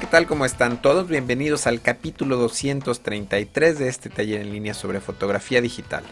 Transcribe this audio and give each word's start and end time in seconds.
¿qué 0.00 0.06
tal? 0.08 0.26
¿Cómo 0.26 0.44
están 0.44 0.82
todos? 0.82 1.06
Bienvenidos 1.06 1.68
al 1.68 1.80
capítulo 1.80 2.36
233 2.36 3.78
de 3.78 3.88
este 3.88 4.10
taller 4.10 4.40
en 4.40 4.50
línea 4.50 4.74
sobre 4.74 5.00
fotografía 5.00 5.60
digital. 5.60 6.02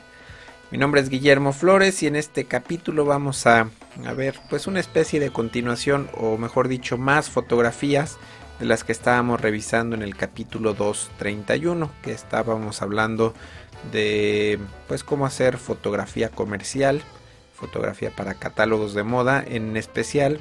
Mi 0.70 0.78
nombre 0.78 1.00
es 1.00 1.08
Guillermo 1.08 1.52
Flores 1.52 2.00
y 2.04 2.06
en 2.06 2.14
este 2.14 2.44
capítulo 2.44 3.04
vamos 3.04 3.44
a, 3.48 3.70
a 4.06 4.12
ver 4.12 4.38
pues 4.48 4.68
una 4.68 4.78
especie 4.78 5.18
de 5.18 5.30
continuación 5.32 6.08
o 6.16 6.38
mejor 6.38 6.68
dicho 6.68 6.96
más 6.96 7.28
fotografías 7.28 8.18
de 8.60 8.66
las 8.66 8.84
que 8.84 8.92
estábamos 8.92 9.40
revisando 9.40 9.96
en 9.96 10.02
el 10.02 10.14
capítulo 10.14 10.74
231 10.74 11.90
que 12.02 12.12
estábamos 12.12 12.82
hablando 12.82 13.34
de 13.90 14.60
pues 14.86 15.02
cómo 15.02 15.26
hacer 15.26 15.58
fotografía 15.58 16.28
comercial, 16.28 17.02
fotografía 17.52 18.12
para 18.14 18.34
catálogos 18.34 18.94
de 18.94 19.02
moda, 19.02 19.42
en 19.44 19.76
especial 19.76 20.38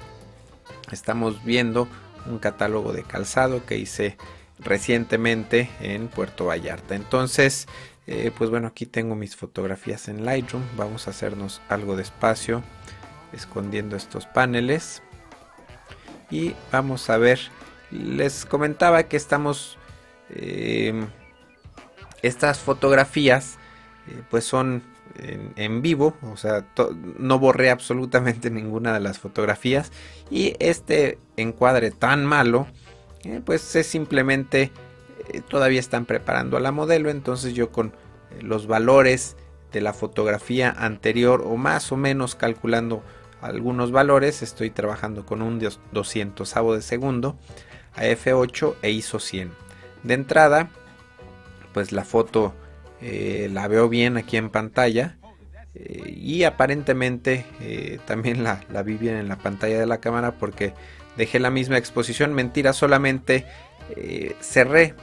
estamos 0.91 1.43
viendo 1.43 1.87
un 2.27 2.39
catálogo 2.39 2.93
de 2.93 3.03
calzado 3.03 3.65
que 3.65 3.77
hice 3.77 4.17
recientemente 4.59 5.69
en 5.79 6.07
Puerto 6.07 6.45
Vallarta. 6.45 6.95
Entonces, 6.95 7.67
eh, 8.07 8.31
pues 8.37 8.49
bueno, 8.49 8.67
aquí 8.67 8.85
tengo 8.85 9.15
mis 9.15 9.35
fotografías 9.35 10.07
en 10.07 10.25
Lightroom. 10.25 10.63
Vamos 10.77 11.07
a 11.07 11.11
hacernos 11.11 11.61
algo 11.69 11.95
de 11.95 12.03
espacio 12.03 12.63
escondiendo 13.33 13.95
estos 13.95 14.25
paneles. 14.25 15.01
Y 16.29 16.55
vamos 16.71 17.09
a 17.09 17.17
ver, 17.17 17.39
les 17.91 18.45
comentaba 18.45 19.03
que 19.03 19.17
estamos, 19.17 19.77
eh, 20.29 21.05
estas 22.21 22.59
fotografías, 22.59 23.57
eh, 24.07 24.21
pues 24.29 24.45
son 24.45 24.83
en, 25.55 25.81
vivo, 25.81 26.15
o 26.21 26.37
sea, 26.37 26.65
no 27.17 27.39
borré 27.39 27.69
absolutamente 27.69 28.49
ninguna 28.51 28.93
de 28.93 28.99
las 28.99 29.19
fotografías 29.19 29.91
y 30.29 30.55
este 30.59 31.17
encuadre 31.37 31.91
tan 31.91 32.25
malo, 32.25 32.67
eh, 33.23 33.41
pues 33.43 33.75
es 33.75 33.87
simplemente 33.87 34.71
eh, 35.29 35.41
todavía 35.47 35.79
están 35.79 36.05
preparando 36.05 36.57
a 36.57 36.59
la 36.59 36.71
modelo, 36.71 37.09
entonces 37.09 37.53
yo 37.53 37.71
con 37.71 37.87
eh, 37.87 38.41
los 38.41 38.67
valores 38.67 39.37
de 39.71 39.81
la 39.81 39.93
fotografía 39.93 40.71
anterior 40.71 41.43
o 41.45 41.55
más 41.57 41.91
o 41.91 41.97
menos 41.97 42.35
calculando 42.35 43.03
algunos 43.41 43.91
valores, 43.91 44.41
estoy 44.41 44.69
trabajando 44.69 45.25
con 45.25 45.41
un 45.41 45.59
200 45.91 46.53
de 46.73 46.81
segundo 46.81 47.37
a 47.95 48.03
f8 48.03 48.75
e 48.81 48.91
ISO 48.91 49.19
100. 49.19 49.51
De 50.03 50.13
entrada, 50.13 50.69
pues 51.73 51.91
la 51.91 52.03
foto 52.03 52.53
eh, 53.01 53.49
la 53.51 53.67
veo 53.67 53.89
bien 53.89 54.17
aquí 54.17 54.37
en 54.37 54.49
pantalla 54.49 55.17
eh, 55.73 56.13
y 56.15 56.43
aparentemente 56.43 57.45
eh, 57.59 57.99
también 58.05 58.43
la, 58.43 58.63
vi 58.83 58.95
bien 58.95 59.15
en 59.15 59.27
la 59.27 59.37
pantalla 59.37 59.79
de 59.79 59.87
la 59.87 59.99
cámara 59.99 60.33
porque 60.33 60.73
dejé 61.17 61.39
la 61.39 61.49
misma 61.49 61.77
exposición. 61.77 62.33
Mentira 62.33 62.73
solamente 62.73 63.45
cerré 64.39 64.93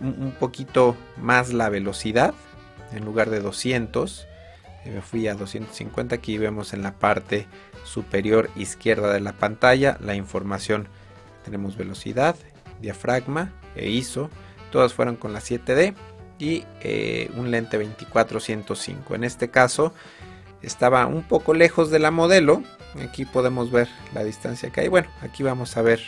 un, 0.00 0.32
poquito 0.38 0.96
más 1.18 1.52
la 1.52 1.68
velocidad 1.68 2.32
en 2.92 3.04
lugar 3.04 3.28
de 3.28 3.40
200 3.40 4.28
me 4.86 5.02
fui 5.02 5.28
a 5.28 5.34
250 5.34 6.14
aquí 6.14 6.38
vemos 6.38 6.72
en 6.72 6.82
la 6.82 6.92
parte 6.92 7.46
superior 7.84 8.50
izquierda 8.56 9.12
de 9.12 9.20
la 9.20 9.32
pantalla 9.32 9.98
la 10.00 10.14
información. 10.14 10.88
Tenemos 11.44 11.76
velocidad 11.76 12.36
diafragma 12.80 13.52
e 13.76 13.90
ISO 13.90 14.30
todas 14.70 14.92
fueron 14.92 15.16
con 15.16 15.32
la 15.32 15.40
7D 15.40 15.94
y 16.38 16.64
eh, 16.80 17.30
un 17.36 17.50
lente 17.50 17.78
24-105. 17.78 19.14
En 19.14 19.24
este 19.24 19.50
caso 19.50 19.92
estaba 20.62 21.06
un 21.06 21.22
poco 21.22 21.54
lejos 21.54 21.90
de 21.90 21.98
la 21.98 22.10
modelo. 22.10 22.62
Aquí 23.06 23.24
podemos 23.24 23.70
ver 23.70 23.88
la 24.14 24.24
distancia 24.24 24.70
que 24.70 24.82
hay. 24.82 24.88
Bueno, 24.88 25.08
aquí 25.20 25.42
vamos 25.42 25.76
a 25.76 25.82
ver. 25.82 26.00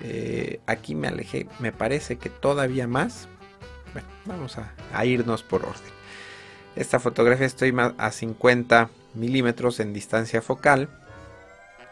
Eh, 0.00 0.60
aquí 0.66 0.94
me 0.94 1.08
alejé, 1.08 1.46
me 1.58 1.72
parece 1.72 2.16
que 2.16 2.28
todavía 2.28 2.86
más. 2.86 3.28
Bueno, 3.92 4.08
vamos 4.26 4.56
a, 4.58 5.04
irnos 5.04 5.42
por 5.42 5.62
orden. 5.64 5.96
Esta 6.74 7.00
fotografía 7.00 7.46
estoy 7.46 7.74
a 7.96 8.10
50 8.10 8.90
milímetros 9.14 9.80
en 9.80 9.94
distancia 9.94 10.42
focal. 10.42 10.88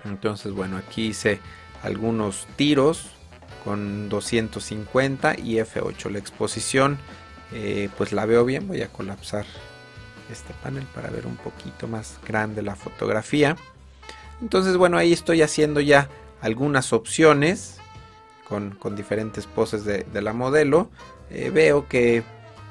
Entonces, 0.05 0.53
bueno, 0.53 0.77
aquí 0.77 1.07
hice 1.07 1.41
algunos 1.83 2.47
tiros 2.57 3.07
con 3.65 4.11
250 4.11 5.39
y 5.39 5.55
f8. 5.57 6.11
La 6.11 6.19
exposición 6.19 6.99
eh, 7.55 7.89
pues 7.97 8.13
la 8.13 8.27
veo 8.27 8.45
bien. 8.45 8.69
Voy 8.69 8.83
a 8.83 8.89
colapsar 8.89 9.47
este 10.31 10.53
panel 10.63 10.85
para 10.95 11.11
ver 11.11 11.27
un 11.27 11.37
poquito 11.37 11.87
más 11.87 12.19
grande 12.27 12.63
la 12.63 12.77
fotografía. 12.77 13.57
Entonces, 14.43 14.77
bueno, 14.77 14.99
ahí 14.99 15.13
estoy 15.13 15.43
haciendo 15.43 15.81
ya 15.81 16.09
algunas 16.41 16.93
opciones 16.93 17.79
con, 18.49 18.77
diferentes 18.97 19.47
poses 19.47 19.85
de, 19.85 20.05
la 20.21 20.33
modelo. 20.33 20.91
Eh, 21.31 21.51
veo 21.51 21.89
que 21.89 22.23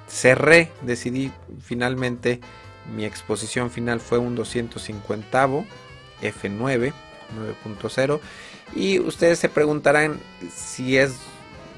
cerré, 0.07 0.71
decidí 0.81 1.31
finalmente 1.61 2.39
mi 2.95 3.05
exposición 3.05 3.71
final 3.71 4.01
fue 4.01 4.17
un 4.17 4.35
250 4.35 5.47
F9 6.21 6.94
9.0 7.63 8.19
y 8.75 9.00
ustedes 9.00 9.39
se 9.39 9.50
preguntarán 9.50 10.19
si 10.53 10.97
es 10.97 11.15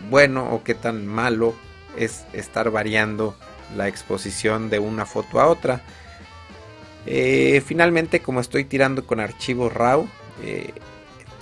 bueno 0.09 0.49
o 0.51 0.63
qué 0.63 0.73
tan 0.73 1.05
malo 1.05 1.53
es 1.97 2.25
estar 2.33 2.69
variando 2.72 3.35
la 3.75 3.88
exposición 3.88 4.69
de 4.69 4.79
una 4.79 5.06
foto 5.06 5.39
a 5.39 5.47
otra. 5.47 5.81
Eh, 7.06 7.61
finalmente, 7.66 8.22
como 8.22 8.39
estoy 8.39 8.66
tirando 8.66 9.06
con 9.06 9.19
archivo 9.19 9.69
RAW, 9.69 10.07
eh, 10.44 10.73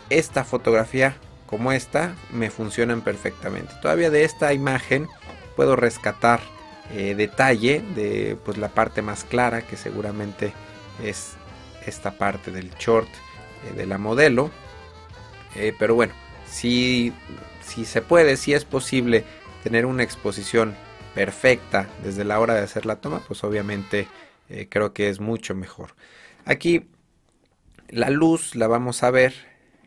esta 0.09 0.43
fotografía 0.43 1.15
como 1.47 1.71
esta 1.71 2.15
me 2.31 2.49
funcionan 2.49 3.01
perfectamente. 3.01 3.73
Todavía 3.81 4.09
de 4.09 4.23
esta 4.23 4.53
imagen 4.53 5.07
puedo 5.55 5.75
rescatar 5.75 6.41
eh, 6.93 7.15
detalle 7.15 7.81
de 7.95 8.37
pues, 8.43 8.57
la 8.57 8.69
parte 8.69 9.01
más 9.01 9.23
clara 9.23 9.61
que 9.61 9.77
seguramente 9.77 10.53
es 11.03 11.33
esta 11.85 12.11
parte 12.17 12.51
del 12.51 12.71
short 12.77 13.09
de 13.75 13.85
la 13.85 13.97
modelo. 13.97 14.51
pero 15.79 15.95
bueno, 15.95 16.13
si, 16.49 17.13
si 17.65 17.85
se 17.85 18.01
puede, 18.01 18.35
si 18.35 18.53
es 18.53 18.65
posible 18.65 19.23
tener 19.63 19.85
una 19.85 20.03
exposición 20.03 20.75
perfecta 21.15 21.87
desde 22.03 22.25
la 22.25 22.39
hora 22.39 22.53
de 22.53 22.61
hacer 22.61 22.85
la 22.85 22.97
toma, 22.97 23.21
pues 23.27 23.43
obviamente 23.43 24.07
eh, 24.49 24.67
creo 24.69 24.93
que 24.93 25.09
es 25.09 25.19
mucho 25.19 25.55
mejor. 25.55 25.95
Aquí 26.45 26.89
la 27.87 28.09
luz 28.09 28.55
la 28.55 28.67
vamos 28.67 29.03
a 29.03 29.11
ver 29.11 29.33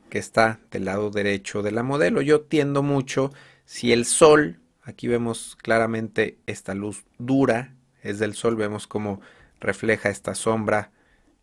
que 0.08 0.18
está 0.18 0.60
del 0.70 0.86
lado 0.86 1.10
derecho 1.10 1.62
de 1.62 1.72
la 1.72 1.82
modelo. 1.82 2.22
Yo 2.22 2.42
tiendo 2.42 2.82
mucho 2.82 3.32
si 3.64 3.92
el 3.92 4.06
sol, 4.06 4.60
aquí 4.82 5.08
vemos 5.08 5.56
claramente 5.60 6.38
esta 6.46 6.74
luz 6.74 7.04
dura, 7.18 7.74
es 8.02 8.18
del 8.18 8.34
sol, 8.34 8.56
vemos 8.56 8.86
cómo 8.86 9.20
refleja 9.60 10.08
esta 10.08 10.34
sombra 10.34 10.92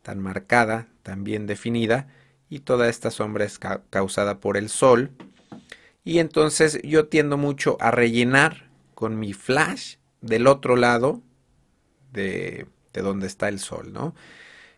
tan 0.01 0.19
marcada, 0.19 0.88
tan 1.03 1.23
bien 1.23 1.45
definida, 1.45 2.07
y 2.50 2.59
toda 2.59 2.89
esta 2.89 3.11
sombra 3.11 3.45
es 3.45 3.59
causada 3.89 4.39
por 4.39 4.57
el 4.57 4.69
sol. 4.69 5.11
Y 6.03 6.19
entonces 6.19 6.80
yo 6.84 7.08
tiendo 7.08 7.38
mucho 7.38 7.78
a 7.80 7.91
rellenar 7.91 8.69
con 8.94 9.19
mi 9.19 9.34
flash 9.34 9.96
del 10.22 10.47
otro 10.47 10.75
lado 10.75 11.22
de, 12.12 12.68
donde 12.94 13.28
está 13.28 13.50
el 13.50 13.59
sol, 13.59 13.94
¿no? 13.94 14.13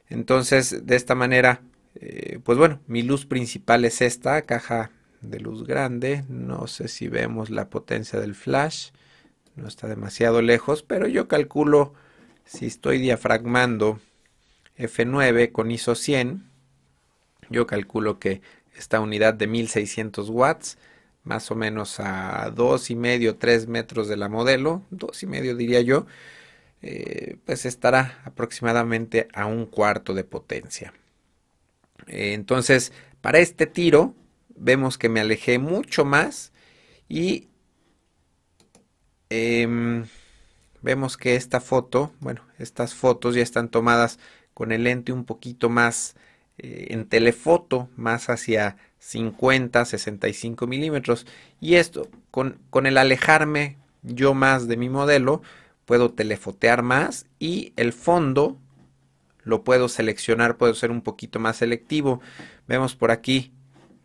Entonces, 0.09 0.85
de 0.85 0.96
esta 0.96 1.16
manera, 1.16 1.62
eh, 1.96 2.40
pues 2.44 2.58
bueno, 2.58 2.80
mi 2.88 3.02
luz 3.02 3.25
principal 3.25 3.85
es 3.85 4.02
esta 4.02 4.44
caja 4.44 4.91
de 5.22 5.40
luz 5.40 5.66
grande. 5.66 6.24
No 6.30 6.68
sé 6.68 6.88
si 6.88 7.08
vemos 7.08 7.50
la 7.50 7.69
potencia 7.69 8.19
del 8.19 8.35
flash. 8.35 8.91
No 9.55 9.67
está 9.67 9.88
demasiado 9.88 10.41
lejos, 10.41 10.84
pero 10.84 11.08
yo 11.08 11.28
calculo 11.28 11.94
si 12.46 12.67
estoy 12.67 12.99
diafragmando 12.99 13.99
F9 14.78 15.52
con 15.52 15.72
ISO 15.72 15.96
100, 15.96 16.44
yo 17.49 17.66
calculo 17.66 18.20
que 18.20 18.41
esta 18.76 18.99
unidad 18.99 19.34
de 19.34 19.47
1600 19.47 20.29
watts 20.29 20.78
más 21.25 21.51
o 21.51 21.55
menos 21.55 21.99
a 21.99 22.51
dos 22.51 22.89
y 22.89 22.95
medio, 22.95 23.37
tres 23.37 23.67
metros 23.67 24.07
de 24.07 24.17
la 24.17 24.29
modelo, 24.29 24.83
dos 24.91 25.23
y 25.23 25.27
medio 25.27 25.55
diría 25.55 25.81
yo, 25.81 26.05
eh, 26.81 27.37
pues 27.45 27.66
estará 27.66 28.22
aproximadamente 28.25 29.27
a 29.33 29.47
un 29.47 29.66
cuarto 29.66 30.13
de 30.13 30.23
potencia. 30.23 30.93
Eh, 32.07 32.33
entonces, 32.33 32.93
para 33.22 33.39
este 33.39 33.66
tiro, 33.66 34.13
vemos 34.55 34.97
que 34.97 35.09
me 35.09 35.19
alejé 35.19 35.59
mucho 35.59 36.05
más 36.05 36.53
y 37.09 37.49
em, 39.29 40.05
vemos 40.81 41.17
que 41.17 41.35
esta 41.35 41.59
foto, 41.59 42.13
bueno, 42.19 42.41
estas 42.59 42.93
fotos 42.93 43.35
ya 43.35 43.41
están 43.41 43.69
tomadas 43.69 44.19
con 44.53 44.72
el 44.72 44.83
lente 44.83 45.11
un 45.11 45.25
poquito 45.25 45.69
más 45.69 46.16
eh, 46.57 46.87
en 46.90 47.05
telefoto, 47.05 47.90
más 47.96 48.29
hacia 48.29 48.78
50, 48.99 49.85
65 49.85 50.67
milímetros. 50.67 51.25
Y 51.59 51.75
esto, 51.75 52.09
con, 52.31 52.59
con 52.69 52.85
el 52.85 52.97
alejarme 52.97 53.78
yo 54.03 54.34
más 54.34 54.67
de 54.67 54.78
mi 54.78 54.90
modelo, 54.90 55.41
puedo 55.85 56.11
telefotear 56.11 56.84
más 56.84 57.28
y 57.40 57.73
el 57.75 57.93
fondo 57.93 58.59
lo 59.43 59.63
puedo 59.63 59.87
seleccionar, 59.87 60.57
puedo 60.57 60.73
ser 60.73 60.91
un 60.91 61.02
poquito 61.02 61.40
más 61.40 61.57
selectivo. 61.57 62.19
Vemos 62.67 62.96
por 62.96 63.11
aquí 63.11 63.53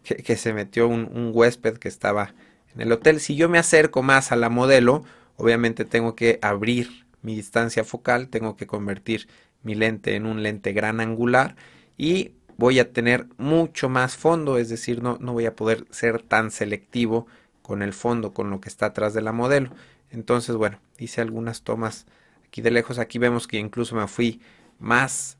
que, 0.02 0.36
se 0.36 0.52
metió 0.52 0.86
un, 0.86 1.30
huésped 1.32 1.78
que 1.78 1.88
estaba 1.88 2.34
en 2.74 2.82
el 2.82 2.92
hotel. 2.92 3.20
Si 3.20 3.34
yo 3.36 3.48
me 3.48 3.58
acerco 3.58 4.02
más 4.02 4.32
a 4.32 4.36
la 4.36 4.50
modelo, 4.50 5.02
obviamente 5.36 5.84
tengo 5.84 6.14
que 6.14 6.38
abrir 6.42 7.06
mi 7.22 7.34
distancia 7.34 7.84
focal, 7.84 8.28
tengo 8.28 8.56
que 8.56 8.66
convertir 8.66 9.28
mi 9.62 9.74
lente 9.74 10.14
en 10.14 10.26
un 10.26 10.42
lente 10.42 10.72
gran 10.72 11.00
angular 11.00 11.56
y 11.96 12.32
voy 12.60 12.78
a 12.78 12.92
tener 12.92 13.26
mucho 13.38 13.88
más 13.88 14.18
fondo, 14.18 14.58
es 14.58 14.68
decir, 14.68 15.02
no, 15.02 15.16
no 15.18 15.32
voy 15.32 15.46
a 15.46 15.56
poder 15.56 15.86
ser 15.90 16.20
tan 16.20 16.50
selectivo 16.50 17.26
con 17.62 17.82
el 17.82 17.94
fondo, 17.94 18.34
con 18.34 18.50
lo 18.50 18.60
que 18.60 18.68
está 18.68 18.86
atrás 18.86 19.14
de 19.14 19.22
la 19.22 19.32
modelo. 19.32 19.70
Entonces, 20.10 20.56
bueno, 20.56 20.78
hice 20.98 21.22
algunas 21.22 21.62
tomas 21.62 22.04
aquí 22.44 22.60
de 22.60 22.70
lejos. 22.70 22.98
Aquí 22.98 23.18
vemos 23.18 23.48
que 23.48 23.56
incluso 23.56 23.96
me 23.96 24.06
fui 24.08 24.42
más 24.78 25.38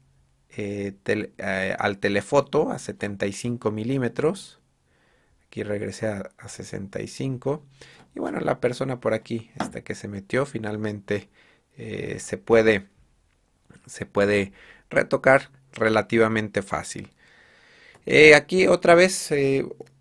eh, 0.56 0.94
eh, 1.04 1.76
al 1.78 1.98
telefoto 1.98 2.70
a 2.70 2.78
75 2.78 3.70
milímetros. 3.70 4.58
Aquí 5.46 5.62
regresé 5.62 6.06
a, 6.06 6.30
65. 6.48 7.62
Y 8.14 8.20
bueno, 8.20 8.40
la 8.40 8.60
persona 8.60 8.98
por 8.98 9.12
aquí, 9.12 9.50
esta 9.60 9.82
que 9.82 9.94
se 9.94 10.08
metió, 10.08 10.46
finalmente 10.46 11.28
eh, 11.76 12.16
se 12.18 12.38
puede 12.38 12.86
se 13.84 14.06
puede 14.06 14.52
retocar 14.88 15.50
relativamente 15.72 16.62
fácil. 16.62 17.10
aquí 18.34 18.66
otra 18.66 18.94
vez 18.94 19.30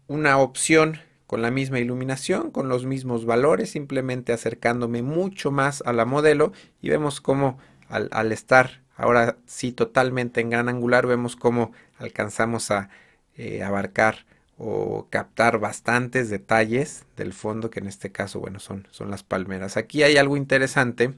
una 0.07 0.37
opción 0.37 0.99
con 1.29 1.43
la 1.43 1.51
misma 1.51 1.77
iluminación, 1.77 2.49
con 2.49 2.69
los 2.69 2.85
mismos 2.85 3.25
valores, 3.27 3.69
simplemente 3.69 4.33
acercándome 4.33 5.03
mucho 5.03 5.51
más 5.51 5.83
a 5.85 5.93
la 5.93 6.03
modelo 6.03 6.53
y 6.81 6.89
vemos 6.89 7.21
cómo 7.21 7.59
al, 7.87 8.31
estar 8.31 8.81
ahora 8.95 9.37
sí 9.45 9.71
totalmente 9.71 10.41
en 10.41 10.49
gran 10.49 10.69
angular, 10.69 11.05
vemos 11.05 11.35
cómo 11.35 11.71
alcanzamos 11.99 12.71
a 12.71 12.89
eh, 13.37 13.61
abarcar 13.61 14.25
o 14.57 15.05
captar 15.11 15.59
bastantes 15.59 16.31
detalles 16.31 17.05
del 17.15 17.31
fondo, 17.31 17.69
que 17.69 17.79
en 17.79 17.85
este 17.85 18.11
caso, 18.11 18.39
bueno, 18.39 18.59
son, 18.59 18.87
son 18.89 19.11
las 19.11 19.21
palmeras. 19.21 19.77
Aquí 19.77 20.01
hay 20.01 20.17
algo 20.17 20.35
interesante, 20.35 21.13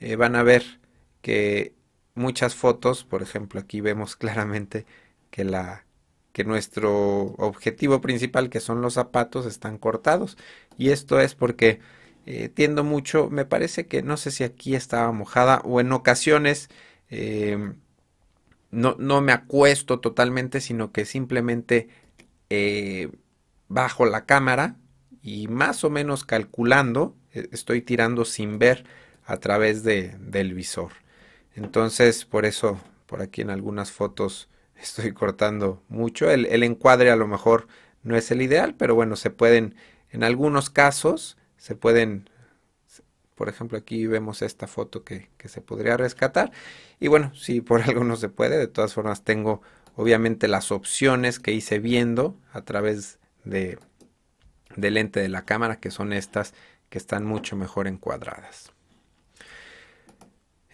eh, 0.00 0.16
van 0.16 0.36
a 0.36 0.42
ver 0.42 0.80
que 1.22 1.72
muchas 2.14 2.54
fotos, 2.54 3.04
por 3.04 3.22
ejemplo, 3.22 3.60
aquí 3.60 3.80
vemos 3.80 4.16
claramente 4.16 4.86
que 5.30 5.44
la, 5.44 5.84
que 6.32 6.44
nuestro 6.44 7.34
objetivo 7.38 8.00
principal, 8.00 8.50
que 8.50 8.60
son 8.60 8.82
los 8.82 8.94
zapatos, 8.94 9.46
están 9.46 9.78
cortados. 9.78 10.36
Y 10.78 10.90
esto 10.90 11.20
es 11.20 11.34
porque 11.34 11.80
eh, 12.26 12.48
tiendo 12.48 12.84
mucho, 12.84 13.28
me 13.30 13.44
parece 13.44 13.86
que 13.86 14.02
no 14.02 14.16
sé 14.16 14.30
si 14.30 14.44
aquí 14.44 14.74
estaba 14.74 15.12
mojada 15.12 15.60
o 15.64 15.80
en 15.80 15.92
ocasiones 15.92 16.70
em, 17.10 17.76
no, 18.70 18.96
no, 18.98 19.20
me 19.20 19.32
acuesto 19.32 20.00
totalmente, 20.00 20.60
sino 20.60 20.90
que 20.92 21.04
simplemente 21.04 21.88
eh, 22.50 23.10
bajo 23.68 24.06
la 24.06 24.26
cámara 24.26 24.76
y 25.22 25.48
más 25.48 25.84
o 25.84 25.90
menos 25.90 26.24
calculando, 26.24 27.16
e, 27.32 27.48
estoy 27.52 27.82
tirando 27.82 28.24
sin 28.24 28.58
ver 28.58 28.84
a 29.24 29.38
través 29.38 29.82
de, 29.84 30.16
del 30.18 30.54
visor. 30.54 30.92
Entonces, 31.54 32.24
por 32.24 32.44
eso, 32.44 32.80
por 33.06 33.22
aquí 33.22 33.42
en 33.42 33.50
algunas 33.50 33.92
fotos 33.92 34.48
estoy 34.80 35.12
cortando 35.12 35.82
mucho. 35.88 36.30
El, 36.30 36.62
encuadre 36.62 37.10
a 37.10 37.16
lo 37.16 37.26
mejor 37.26 37.68
no 38.02 38.16
es 38.16 38.30
el 38.30 38.42
ideal, 38.42 38.74
pero 38.76 38.94
bueno, 38.94 39.16
se 39.16 39.30
pueden, 39.30 39.74
en 40.10 40.24
algunos 40.24 40.70
casos, 40.70 41.36
se 41.56 41.74
pueden, 41.74 42.28
por 43.34 43.48
ejemplo, 43.48 43.78
aquí 43.78 44.06
vemos 44.06 44.42
esta 44.42 44.66
foto 44.66 45.04
que, 45.04 45.30
se 45.44 45.60
podría 45.60 45.96
rescatar. 45.96 46.52
Y 47.00 47.08
bueno, 47.08 47.34
si 47.34 47.60
por 47.60 47.82
algo 47.82 48.04
no 48.04 48.16
se 48.16 48.28
puede, 48.28 48.58
de 48.58 48.68
todas 48.68 48.94
formas 48.94 49.24
tengo 49.24 49.62
obviamente 49.96 50.48
las 50.48 50.72
opciones 50.72 51.38
que 51.38 51.52
hice 51.52 51.78
viendo 51.78 52.36
a 52.52 52.62
través 52.62 53.20
de, 53.44 53.78
del 54.76 54.94
lente 54.94 55.20
de 55.20 55.28
la 55.28 55.44
cámara, 55.44 55.78
que 55.78 55.92
son 55.92 56.12
estas 56.12 56.52
que 56.88 56.98
están 56.98 57.24
mucho 57.24 57.56
mejor 57.56 57.86
encuadradas. 57.86 58.73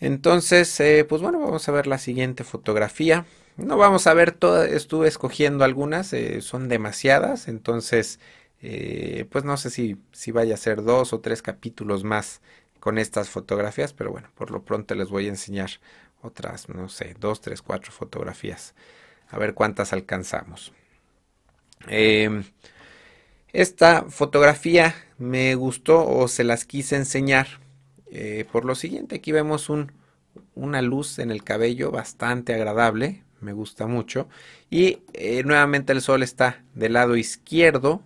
Entonces, 0.01 0.81
eh, 0.81 1.05
pues 1.09 1.23
bueno, 1.23 1.41
vamos 1.41 1.69
a 1.69 1.73
ver 1.73 1.87
la 1.87 1.99
siguiente 1.99 2.45
fotografía. 2.45 3.27
No 3.57 3.77
vamos 3.77 4.07
a 4.07 4.15
ver 4.15 4.33
todas, 4.33 4.71
estuve 4.71 5.09
escogiendo 5.09 5.65
algunas, 5.65 6.13
eh, 6.15 6.41
son 6.41 6.69
demasiadas, 6.69 7.49
entonces 7.49 8.19
eh, 8.63 9.27
pues 9.31 9.45
no 9.45 9.57
sé 9.57 9.71
si, 9.71 9.99
si 10.13 10.33
vaya 10.33 10.55
a 10.55 10.59
ser 10.59 10.83
dos 10.83 11.13
o 11.13 11.21
tres 11.21 11.43
capítulos 11.43 12.05
más 12.05 12.41
con 12.81 12.99
estas 12.99 13.29
fotografías, 13.29 13.93
pero 13.93 14.11
bueno, 14.13 14.31
por 14.35 14.51
lo 14.51 14.63
pronto 14.65 14.95
les 14.95 15.11
voy 15.11 15.27
a 15.27 15.31
enseñar 15.31 15.71
otras, 16.23 16.69
no 16.69 16.89
sé, 16.89 17.15
dos, 17.21 17.41
tres, 17.43 17.63
cuatro 17.63 17.93
fotografías, 17.93 18.75
a 19.31 19.39
ver 19.39 19.55
cuántas 19.55 19.93
alcanzamos. 19.93 20.73
Em, 21.89 22.45
esta 23.53 24.05
fotografía 24.05 24.95
me 25.19 25.55
gustó 25.55 26.07
o 26.07 26.29
se 26.29 26.45
las 26.45 26.65
quise 26.65 26.97
enseñar 26.97 27.61
eh, 28.11 28.45
por 28.51 28.65
lo 28.65 28.75
siguiente, 28.75 29.17
aquí 29.17 29.33
vemos 29.33 29.69
un, 29.69 29.93
una 30.55 30.83
luz 30.83 31.19
en 31.19 31.31
el 31.31 31.45
cabello 31.45 31.91
bastante 31.91 32.55
agradable, 32.55 33.23
me 33.41 33.53
gusta 33.53 33.87
mucho. 33.87 34.29
Y 34.69 34.99
eh, 35.13 35.43
nuevamente 35.45 35.93
el 35.93 36.01
sol 36.01 36.23
está 36.23 36.63
del 36.75 36.95
lado 36.95 37.17
izquierdo, 37.17 38.03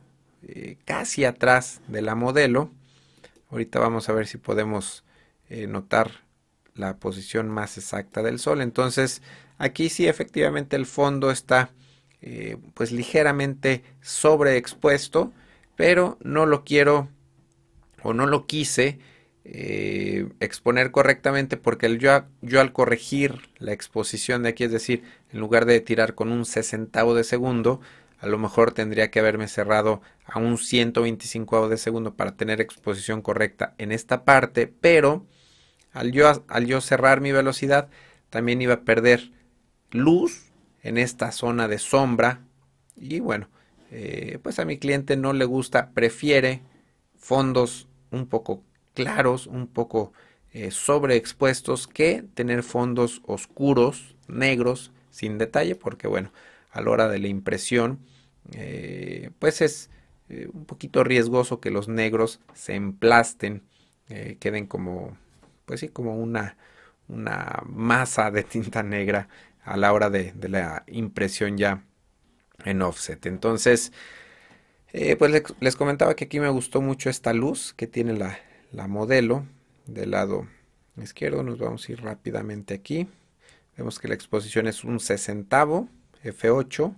eh, 0.47 0.77
casi 0.85 1.25
atrás 1.25 1.81
de 1.89 2.03
la 2.03 2.15
modelo. 2.15 2.71
Ahorita 3.51 3.79
vamos 3.79 4.09
a 4.09 4.13
ver 4.13 4.27
si 4.27 4.39
podemos 4.39 5.05
notar 5.69 6.11
la 6.75 6.97
posición 6.97 7.49
más 7.49 7.79
exacta 7.79 8.23
del 8.23 8.41
sol. 8.41 8.61
Entonces 8.61 9.23
aquí 9.59 9.89
sí 9.89 10.09
efectivamente 10.09 10.75
el 10.75 10.87
fondo 10.87 11.31
está 11.31 11.71
pues 12.73 12.91
ligeramente 12.91 13.85
sobreexpuesto, 14.01 15.33
pero 15.77 16.19
no 16.25 16.47
lo 16.47 16.65
quiero 16.65 17.09
o 18.03 18.15
no 18.15 18.27
lo 18.27 18.47
quise 18.47 18.99
eh, 19.45 20.29
exponer 20.41 20.91
correctamente 20.91 21.57
porque 21.57 21.99
yo, 21.99 22.25
yo 22.41 22.61
al 22.61 22.73
corregir 22.73 23.51
la 23.59 23.73
exposición 23.73 24.43
de 24.43 24.51
aquí, 24.51 24.65
es 24.65 24.73
decir, 24.73 25.03
en 25.33 25.41
lugar 25.41 25.67
de 25.67 25.81
tirar 25.81 26.15
con 26.15 26.33
un 26.33 26.47
sesentavo 26.47 27.15
de 27.15 27.25
segundo, 27.25 27.81
a 28.19 28.27
lo 28.27 28.39
mejor 28.39 28.73
tendría 28.73 29.11
que 29.11 29.21
haberme 29.21 29.49
cerrado 29.49 30.01
a 30.25 30.39
un 30.39 30.57
125 30.57 31.69
de 31.69 31.77
segundo 31.77 32.15
para 32.15 32.37
tener 32.37 32.63
exposición 32.63 33.21
correcta 33.21 33.75
en 33.77 33.93
esta 33.93 34.25
parte, 34.25 34.67
pero 34.67 35.27
al 35.93 36.13
yo, 36.13 36.45
al 36.49 36.67
yo 36.67 36.81
cerrar 36.81 37.21
mi 37.21 37.33
velocidad 37.33 37.91
también 38.31 38.63
iba 38.63 38.75
a 38.75 38.81
perder 38.85 39.31
luz 39.91 40.51
en 40.83 40.97
esta 40.99 41.33
zona 41.33 41.69
de 41.69 41.79
sombra. 41.79 42.41
Y 42.97 43.21
bueno, 43.21 43.49
eh, 43.91 44.39
pues 44.43 44.59
a 44.59 44.65
mi 44.65 44.79
cliente 44.79 45.17
no 45.17 45.33
le 45.35 45.45
gusta, 45.45 45.91
prefiere 45.91 46.63
fondos 47.17 47.89
un 48.11 48.27
poco 48.27 48.63
claros, 48.95 49.47
un 49.47 49.67
poco 49.67 50.13
eh, 50.53 50.71
sobreexpuestos, 50.71 51.89
que 51.89 52.25
tener 52.35 52.63
fondos 52.63 53.21
oscuros, 53.27 54.15
negros, 54.29 54.93
sin 55.11 55.37
detalle, 55.37 55.75
porque 55.75 56.07
bueno, 56.07 56.33
a 56.71 56.81
la 56.81 56.91
hora 56.91 57.09
de 57.09 57.19
la 57.19 57.27
impresión, 57.27 57.99
eh, 58.53 59.31
pues 59.41 59.61
es 59.61 59.91
eh, 60.29 60.49
un 60.53 60.65
poquito 60.65 61.03
riesgoso 61.03 61.61
que 61.61 61.71
los 61.71 61.89
negros 61.89 62.41
se 62.55 62.75
emplasten, 62.75 63.65
queden 64.39 64.67
como, 64.67 65.17
pues 65.65 65.85
como 65.93 66.17
una, 66.17 66.57
una 67.09 67.63
masa 67.67 68.31
de 68.31 68.45
tinta 68.45 68.83
negra 68.83 69.29
a 69.65 69.79
la 69.79 69.93
hora 69.95 70.11
de, 70.11 70.35
la 70.49 70.85
impresión 70.87 71.57
ya 71.57 71.83
en 72.65 72.83
offset. 72.83 73.25
Entonces, 73.27 73.93
pues 75.19 75.55
les, 75.59 75.77
comentaba 75.77 76.15
que 76.15 76.27
aquí 76.27 76.39
me 76.39 76.51
gustó 76.51 76.83
mucho 76.83 77.09
esta 77.09 77.33
luz 77.33 77.73
que 77.73 77.87
tiene 77.87 78.13
la, 78.13 78.39
la 78.75 78.89
modelo 78.89 79.47
del 79.87 80.11
lado 80.11 80.47
izquierdo. 81.01 81.43
Nos 81.43 81.59
vamos 81.59 81.89
a 81.89 81.93
ir 81.93 82.03
rápidamente 82.03 82.75
aquí. 82.75 83.07
Vemos 83.77 83.99
que 83.99 84.09
la 84.09 84.15
exposición 84.15 84.67
es 84.67 84.85
un 84.85 85.01
sesentavo 85.01 85.89
F8 86.25 86.95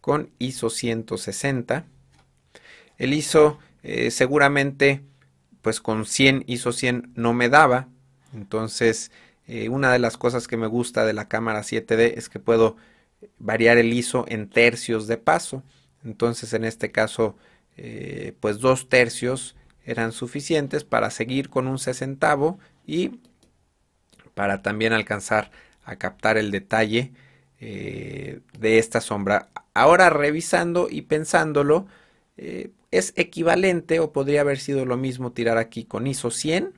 con 0.00 0.30
ISO 0.38 0.70
160. 0.70 1.84
El 2.98 3.14
ISO 3.14 3.58
eh, 3.82 4.10
seguramente 4.10 5.02
pues 5.62 5.80
con 5.80 6.06
100 6.06 6.44
ISO 6.46 6.72
100 6.72 7.12
no 7.14 7.32
me 7.32 7.48
daba. 7.48 7.88
Entonces 8.34 9.10
eh, 9.46 9.68
una 9.68 9.92
de 9.92 9.98
las 9.98 10.16
cosas 10.16 10.48
que 10.48 10.56
me 10.56 10.66
gusta 10.66 11.04
de 11.04 11.12
la 11.12 11.28
cámara 11.28 11.60
7D 11.60 12.14
es 12.16 12.28
que 12.28 12.38
puedo 12.38 12.76
variar 13.38 13.76
el 13.76 13.92
ISO 13.92 14.24
en 14.28 14.48
tercios 14.48 15.06
de 15.06 15.18
paso. 15.18 15.62
Entonces 16.04 16.52
en 16.54 16.64
este 16.64 16.90
caso 16.90 17.36
eh, 17.76 18.34
pues 18.40 18.58
dos 18.58 18.88
tercios 18.88 19.56
eran 19.84 20.12
suficientes 20.12 20.84
para 20.84 21.10
seguir 21.10 21.48
con 21.48 21.66
un 21.66 21.78
sesentavo 21.78 22.58
y 22.86 23.20
para 24.34 24.62
también 24.62 24.92
alcanzar 24.92 25.50
a 25.84 25.96
captar 25.96 26.38
el 26.38 26.50
detalle 26.50 27.12
eh, 27.60 28.40
de 28.58 28.78
esta 28.78 29.00
sombra. 29.00 29.48
Ahora 29.74 30.10
revisando 30.10 30.88
y 30.90 31.02
pensándolo, 31.02 31.86
eh, 32.36 32.70
es 32.90 33.12
equivalente 33.16 34.00
o 34.00 34.12
podría 34.12 34.40
haber 34.40 34.58
sido 34.58 34.84
lo 34.84 34.96
mismo 34.96 35.32
tirar 35.32 35.58
aquí 35.58 35.84
con 35.84 36.06
ISO 36.06 36.30
100 36.30 36.72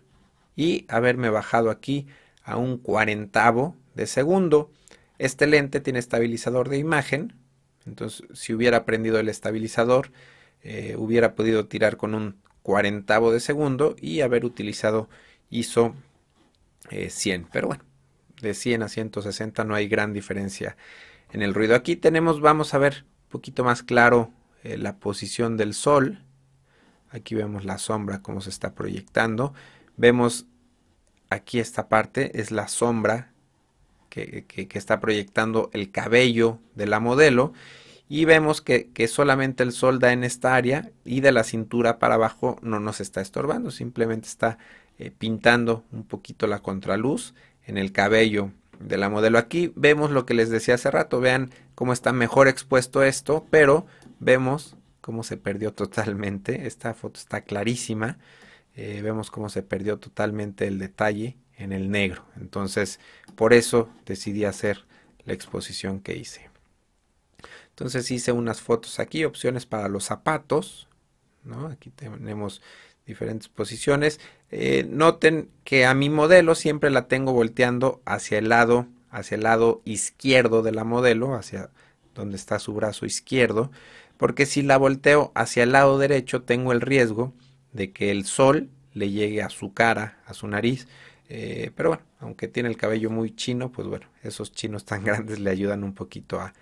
y 0.56 0.84
haberme 0.88 1.30
bajado 1.30 1.70
aquí 1.70 2.06
a 2.42 2.56
un 2.56 2.78
cuarentavo 2.78 3.76
de 3.94 4.06
segundo. 4.06 4.70
Este 5.18 5.46
lente 5.46 5.80
tiene 5.80 5.98
estabilizador 5.98 6.68
de 6.68 6.78
imagen, 6.78 7.34
entonces 7.86 8.26
si 8.34 8.52
hubiera 8.52 8.84
prendido 8.84 9.18
el 9.18 9.28
estabilizador, 9.28 10.10
eh, 10.62 10.96
hubiera 10.98 11.34
podido 11.34 11.66
tirar 11.66 11.96
con 11.96 12.14
un 12.14 12.36
cuarentavo 12.62 13.32
de 13.32 13.40
segundo 13.40 13.96
y 14.00 14.20
haber 14.20 14.44
utilizado 14.44 15.08
ISO 15.50 15.94
100. 16.90 17.48
Pero 17.52 17.68
bueno, 17.68 17.84
de 18.40 18.54
100 18.54 18.82
a 18.82 18.88
160 18.88 19.64
no 19.64 19.74
hay 19.74 19.88
gran 19.88 20.12
diferencia 20.12 20.76
en 21.32 21.42
el 21.42 21.54
ruido. 21.54 21.74
Aquí 21.74 21.96
tenemos, 21.96 22.40
vamos 22.40 22.74
a 22.74 22.78
ver 22.78 23.04
un 23.24 23.28
poquito 23.30 23.64
más 23.64 23.82
claro 23.82 24.32
la 24.62 24.96
posición 24.96 25.56
del 25.56 25.74
sol. 25.74 26.22
Aquí 27.10 27.34
vemos 27.34 27.64
la 27.64 27.78
sombra, 27.78 28.22
cómo 28.22 28.40
se 28.40 28.50
está 28.50 28.74
proyectando. 28.74 29.54
Vemos 29.96 30.46
aquí 31.30 31.58
esta 31.58 31.88
parte, 31.88 32.40
es 32.40 32.50
la 32.50 32.68
sombra 32.68 33.32
que, 34.08 34.68
está 34.74 35.00
proyectando 35.00 35.70
el 35.72 35.90
cabello 35.90 36.58
de 36.74 36.86
la 36.86 37.00
modelo. 37.00 37.52
Y 38.14 38.26
vemos 38.26 38.60
que, 38.60 38.90
solamente 39.08 39.62
el 39.62 39.72
sol 39.72 39.98
da 39.98 40.12
en 40.12 40.22
esta 40.22 40.54
área 40.54 40.90
y 41.02 41.22
de 41.22 41.32
la 41.32 41.44
cintura 41.44 41.98
para 41.98 42.16
abajo 42.16 42.58
no 42.60 42.78
nos 42.78 43.00
está 43.00 43.22
estorbando, 43.22 43.70
simplemente 43.70 44.28
está 44.28 44.58
eh, 44.98 45.10
pintando 45.16 45.82
un 45.92 46.04
poquito 46.04 46.46
la 46.46 46.58
contraluz 46.58 47.32
en 47.64 47.78
el 47.78 47.90
cabello 47.90 48.50
de 48.80 48.98
la 48.98 49.08
modelo. 49.08 49.38
Aquí 49.38 49.72
vemos 49.76 50.10
lo 50.10 50.26
que 50.26 50.34
les 50.34 50.50
decía 50.50 50.74
hace 50.74 50.90
rato, 50.90 51.20
vean 51.20 51.52
cómo 51.74 51.94
está 51.94 52.12
mejor 52.12 52.48
expuesto 52.48 53.02
esto, 53.02 53.46
pero 53.48 53.86
vemos 54.20 54.76
cómo 55.00 55.22
se 55.22 55.38
perdió 55.38 55.72
totalmente. 55.72 56.66
Esta 56.66 56.92
foto 56.92 57.18
está 57.18 57.40
clarísima. 57.40 58.18
Eh, 58.76 59.00
vemos 59.02 59.30
cómo 59.30 59.48
se 59.48 59.62
perdió 59.62 59.98
totalmente 59.98 60.66
el 60.66 60.78
detalle 60.78 61.38
en 61.56 61.72
el 61.72 61.90
negro. 61.90 62.26
Entonces, 62.38 63.00
por 63.36 63.54
eso 63.54 63.88
decidí 64.04 64.44
hacer 64.44 64.84
la 65.24 65.32
exposición 65.32 66.00
que 66.00 66.14
hice. 66.14 66.51
Entonces 67.72 68.10
hice 68.10 68.32
unas 68.32 68.60
fotos 68.60 69.00
aquí, 69.00 69.24
opciones 69.24 69.66
para 69.66 69.88
los 69.88 70.04
zapatos. 70.04 70.88
Aquí 71.70 71.90
tenemos 71.90 72.62
diferentes 73.06 73.48
posiciones. 73.48 74.20
Eh, 74.50 74.86
noten 74.88 75.50
que 75.64 75.86
a 75.86 75.94
mi 75.94 76.08
modelo 76.08 76.54
siempre 76.54 76.90
la 76.90 77.08
tengo 77.08 77.32
volteando 77.32 78.00
hacia 78.04 78.38
el 78.38 78.48
lado, 78.48 78.86
hacia 79.10 79.34
el 79.34 79.42
lado 79.42 79.82
izquierdo 79.84 80.62
de 80.62 80.72
la 80.72 80.84
modelo, 80.84 81.34
hacia 81.34 81.70
donde 82.14 82.36
está 82.36 82.58
su 82.58 82.74
brazo 82.74 83.06
izquierdo 83.06 83.70
porque 84.22 84.46
si 84.46 84.62
la 84.62 84.76
volteo 84.76 85.32
hacia 85.34 85.64
el 85.64 85.72
lado 85.72 85.98
derecho 85.98 86.42
tengo 86.42 86.70
el 86.70 86.80
riesgo 86.80 87.32
de 87.72 87.90
que 87.90 88.12
el 88.12 88.24
sol 88.24 88.68
le 88.94 89.10
llegue 89.10 89.42
a 89.42 89.48
su 89.48 89.72
cara, 89.72 90.20
a 90.26 90.32
su 90.32 90.46
nariz. 90.46 90.86
Eh, 91.28 91.72
pero 91.74 91.88
bueno, 91.88 92.04
aunque 92.20 92.46
tiene 92.46 92.68
el 92.68 92.76
cabello 92.76 93.10
muy 93.10 93.34
chino, 93.34 93.72
pues 93.72 93.88
bueno, 93.88 94.06
esos 94.22 94.52
chinos 94.52 94.84
tan 94.84 95.02
grandes 95.04 95.40
le 95.40 95.50
ayudan 95.50 95.82
un 95.82 95.92
poquito 95.92 96.40
a, 96.40 96.54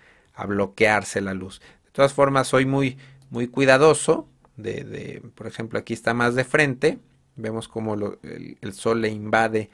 bloquearse 0.45 1.21
la 1.21 1.33
luz. 1.33 1.61
De 1.85 1.91
todas 1.91 2.13
formas, 2.13 2.47
soy 2.47 2.65
muy, 2.65 2.97
muy 3.29 3.47
cuidadoso. 3.47 4.27
De, 4.57 5.21
por 5.35 5.47
ejemplo, 5.47 5.79
aquí 5.79 5.93
está 5.93 6.13
más 6.13 6.35
de 6.35 6.43
frente. 6.43 6.99
Vemos 7.35 7.67
como 7.67 7.95
el, 7.95 8.73
sol 8.73 9.01
le 9.01 9.09
invade 9.09 9.69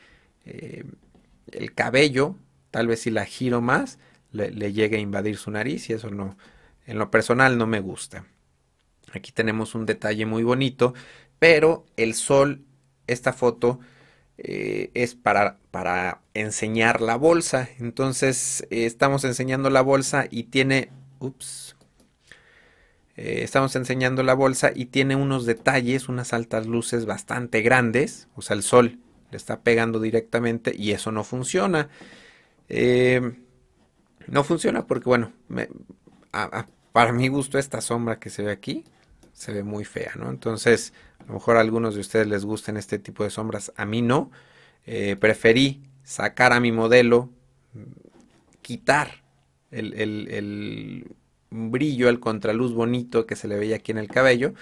eh, 0.46 0.84
el 1.52 1.74
cabello. 1.74 2.36
Tal 2.72 2.88
vez 2.88 3.02
si 3.02 3.12
la 3.12 3.26
giro 3.26 3.62
más, 3.62 4.00
le 4.32 4.74
llegue 4.74 4.98
a 4.98 5.00
invadir 5.00 5.38
su 5.38 5.50
nariz 5.52 5.90
y 5.90 5.94
eso 5.94 6.12
no, 6.12 6.38
en 6.88 6.98
lo 6.98 7.12
personal 7.12 7.58
no 7.58 7.68
me 7.68 7.80
gusta. 7.80 8.26
Aquí 9.14 9.32
tenemos 9.32 9.76
un 9.76 9.86
detalle 9.86 10.26
muy 10.26 10.44
bonito, 10.44 10.94
pero 11.38 11.86
el 11.98 12.14
sol, 12.14 12.66
esta 13.06 13.34
foto 13.34 13.80
eh, 14.38 14.91
es 14.94 15.15
para, 15.15 15.58
para, 15.72 16.22
enseñar 16.34 17.01
la 17.01 17.15
bolsa. 17.15 17.70
Entonces 17.79 18.65
eh, 18.70 18.86
estamos 18.86 19.24
enseñando 19.24 19.70
la 19.70 19.82
bolsa 19.82 20.27
y 20.29 20.44
tiene, 20.44 20.91
ups, 21.20 21.75
eh, 23.15 23.39
estamos 23.44 23.75
enseñando 23.75 24.22
la 24.22 24.36
bolsa 24.36 24.72
y 24.74 24.86
tiene 24.86 25.15
unos 25.15 25.46
detalles, 25.46 26.08
unas 26.10 26.34
altas 26.34 26.67
luces 26.67 27.06
bastante 27.06 27.62
grandes. 27.62 28.27
O 28.36 28.41
sea, 28.41 28.56
el 28.56 28.63
sol 28.63 29.00
le 29.32 29.38
está 29.38 29.62
pegando 29.62 30.00
directamente 30.00 30.74
y 30.77 30.91
eso 30.91 31.12
no 31.12 31.24
funciona. 31.24 31.89
no 34.27 34.44
funciona 34.44 34.86
porque, 34.86 35.06
bueno, 35.06 35.34
para 36.91 37.12
mi 37.12 37.27
gusto 37.27 37.58
esta 37.58 37.82
sombra 37.82 38.20
que 38.20 38.29
se 38.29 38.44
ve 38.44 38.51
aquí 38.51 38.84
se 39.38 39.53
ve 39.53 39.63
muy 39.63 39.86
fea, 39.86 40.13
¿no? 40.15 40.32
Entonces, 40.32 40.94
a 41.27 41.31
lo 41.31 41.34
mejor 41.36 41.57
a 41.57 41.60
algunos 41.60 41.93
de 41.93 42.00
ustedes 42.00 42.25
les 42.25 42.46
gusten 42.46 42.77
este 42.77 43.00
tipo 43.00 43.25
de 43.25 43.29
sombras, 43.29 43.74
a 43.75 43.86
mí 43.86 44.01
no. 44.01 44.31
Eh, 44.86 45.17
preferí 45.19 45.81
sacar 46.03 46.53
a 46.53 46.62
mi 46.62 46.72
modelo, 46.72 47.29
quitar 48.62 49.24
el, 49.69 51.05
brillo, 51.50 52.07
el 52.07 52.22
contraluz 52.22 52.74
bonito 52.74 53.25
que 53.25 53.36
se 53.36 53.50
le 53.50 53.57
veía 53.57 53.75
aquí 53.75 53.91
en 53.91 53.98
el 53.98 54.07
cabello, 54.07 54.53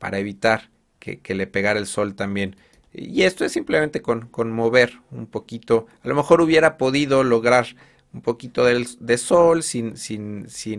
para 0.00 0.18
evitar 0.18 0.70
que, 0.98 1.20
le 1.36 1.46
pegara 1.46 1.78
el 1.78 1.86
sol 1.86 2.16
también. 2.16 2.56
Y 2.92 3.22
esto 3.22 3.44
es 3.44 3.52
simplemente 3.52 4.02
con, 4.02 4.28
mover 4.50 4.98
un 5.12 5.26
poquito. 5.26 5.86
A 6.02 6.08
lo 6.08 6.16
mejor 6.16 6.40
hubiera 6.40 6.78
podido 6.78 7.22
lograr 7.22 7.76
un 8.12 8.22
poquito 8.22 8.64
de, 8.64 9.18
sol 9.18 9.62
sin, 9.62 9.94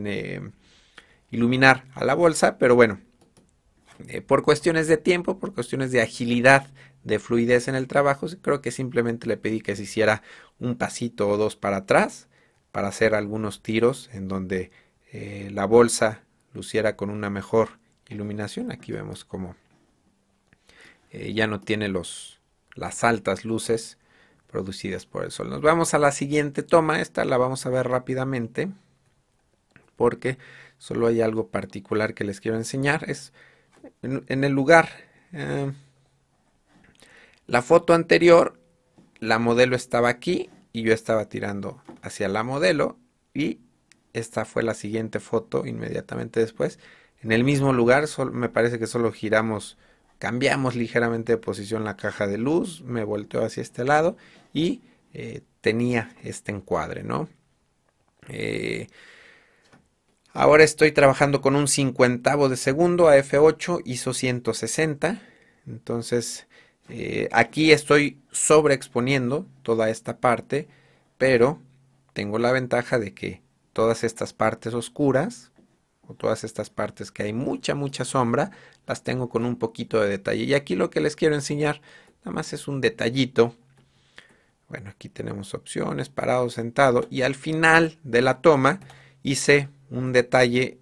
eh, 0.05 0.41
iluminar 1.31 1.85
a 1.93 2.03
la 2.03 2.13
bolsa, 2.13 2.57
pero 2.57 2.75
bueno, 2.75 2.99
eh, 4.07 4.21
por 4.21 4.43
cuestiones 4.43 4.87
de 4.87 4.97
tiempo, 4.97 5.39
por 5.39 5.53
cuestiones 5.53 5.91
de 5.91 6.01
agilidad, 6.01 6.67
de 7.03 7.19
fluidez 7.19 7.67
en 7.67 7.75
el 7.75 7.87
trabajo, 7.87 8.27
creo 8.41 8.61
que 8.61 8.71
simplemente 8.71 9.27
le 9.27 9.37
pedí 9.37 9.61
que 9.61 9.75
se 9.75 9.83
hiciera 9.83 10.21
un 10.59 10.77
pasito 10.77 11.29
o 11.29 11.37
dos 11.37 11.55
para 11.55 11.77
atrás 11.77 12.27
para 12.71 12.89
hacer 12.89 13.15
algunos 13.15 13.61
tiros 13.61 14.09
en 14.13 14.27
donde 14.27 14.71
eh, 15.11 15.49
la 15.51 15.65
bolsa 15.65 16.23
luciera 16.53 16.95
con 16.95 17.09
una 17.09 17.29
mejor 17.29 17.79
iluminación. 18.09 18.71
Aquí 18.71 18.91
vemos 18.91 19.25
como 19.25 19.55
eh, 21.11 21.33
ya 21.33 21.47
no 21.47 21.59
tiene 21.59 21.87
los, 21.87 22.39
las 22.75 23.03
altas 23.03 23.43
luces 23.43 23.97
producidas 24.47 25.05
por 25.05 25.23
el 25.23 25.31
sol. 25.31 25.49
Nos 25.49 25.61
vamos 25.61 25.93
a 25.93 25.99
la 25.99 26.11
siguiente 26.11 26.63
toma, 26.63 27.01
esta 27.01 27.25
la 27.25 27.37
vamos 27.37 27.65
a 27.65 27.69
ver 27.69 27.87
rápidamente 27.87 28.69
porque 29.95 30.37
Solo 30.79 31.07
hay 31.07 31.21
algo 31.21 31.49
particular 31.49 32.13
que 32.13 32.23
les 32.23 32.39
quiero 32.39 32.57
enseñar. 32.57 33.07
Es 33.09 33.33
en, 34.01 34.43
el 34.43 34.51
lugar. 34.51 34.89
Eh, 35.33 35.71
la 37.47 37.61
foto 37.61 37.93
anterior, 37.93 38.59
la 39.19 39.39
modelo 39.39 39.75
estaba 39.75 40.09
aquí 40.09 40.49
y 40.71 40.83
yo 40.83 40.93
estaba 40.93 41.25
tirando 41.25 41.81
hacia 42.01 42.27
la 42.29 42.43
modelo. 42.43 42.97
Y 43.33 43.59
esta 44.13 44.45
fue 44.45 44.63
la 44.63 44.73
siguiente 44.73 45.19
foto 45.19 45.65
inmediatamente 45.65 46.39
después. 46.39 46.79
En 47.21 47.31
el 47.31 47.43
mismo 47.43 47.73
lugar, 47.73 48.05
me 48.31 48.49
parece 48.49 48.79
que 48.79 48.87
solo 48.87 49.11
giramos, 49.11 49.77
cambiamos 50.19 50.75
ligeramente 50.75 51.33
de 51.33 51.37
posición 51.37 51.83
la 51.83 51.97
caja 51.97 52.27
de 52.27 52.37
luz, 52.37 52.81
me 52.81 53.03
volteó 53.03 53.43
hacia 53.43 53.61
este 53.61 53.83
lado 53.83 54.15
y 54.53 54.81
eh, 55.13 55.41
tenía 55.61 56.15
este 56.23 56.51
encuadre, 56.51 57.03
¿no? 57.03 57.27
Eh, 58.29 58.87
Ahora 60.39 60.63
estoy 60.63 60.93
trabajando 60.93 61.41
con 61.41 61.57
un 61.57 61.67
cincuentavo 61.67 62.47
de 62.47 62.55
segundo 62.55 63.09
a 63.09 63.17
F8 63.17 63.81
ISO 63.83 64.13
160. 64.13 65.21
Entonces 65.67 66.47
eh, 66.87 67.27
aquí 67.33 67.73
estoy 67.73 68.21
sobreexponiendo 68.31 69.45
toda 69.63 69.89
esta 69.89 70.19
parte, 70.21 70.69
pero 71.17 71.59
tengo 72.13 72.39
la 72.39 72.53
ventaja 72.53 72.99
de 72.99 73.13
que 73.13 73.41
todas 73.73 74.05
estas 74.05 74.31
partes 74.31 74.73
oscuras 74.73 75.51
o 76.07 76.13
todas 76.13 76.45
estas 76.45 76.69
partes 76.69 77.11
que 77.11 77.23
hay 77.23 77.33
mucha 77.33 77.75
mucha 77.75 78.05
sombra 78.05 78.51
las 78.87 79.03
tengo 79.03 79.27
con 79.27 79.43
un 79.43 79.57
poquito 79.57 79.99
de 79.99 80.07
detalle. 80.07 80.45
Y 80.45 80.53
aquí 80.53 80.77
lo 80.77 80.89
que 80.89 81.01
les 81.01 81.17
quiero 81.17 81.35
enseñar 81.35 81.81
nada 82.23 82.31
más 82.31 82.53
es 82.53 82.69
un 82.69 82.79
detallito. 82.79 83.57
Bueno, 84.69 84.89
aquí 84.89 85.09
tenemos 85.09 85.53
opciones, 85.53 86.07
parado, 86.07 86.49
sentado 86.49 87.07
y 87.09 87.23
al 87.23 87.35
final 87.35 87.99
de 88.03 88.21
la 88.21 88.39
toma 88.39 88.79
hice 89.23 89.69
un 89.89 90.13
detalle 90.13 90.79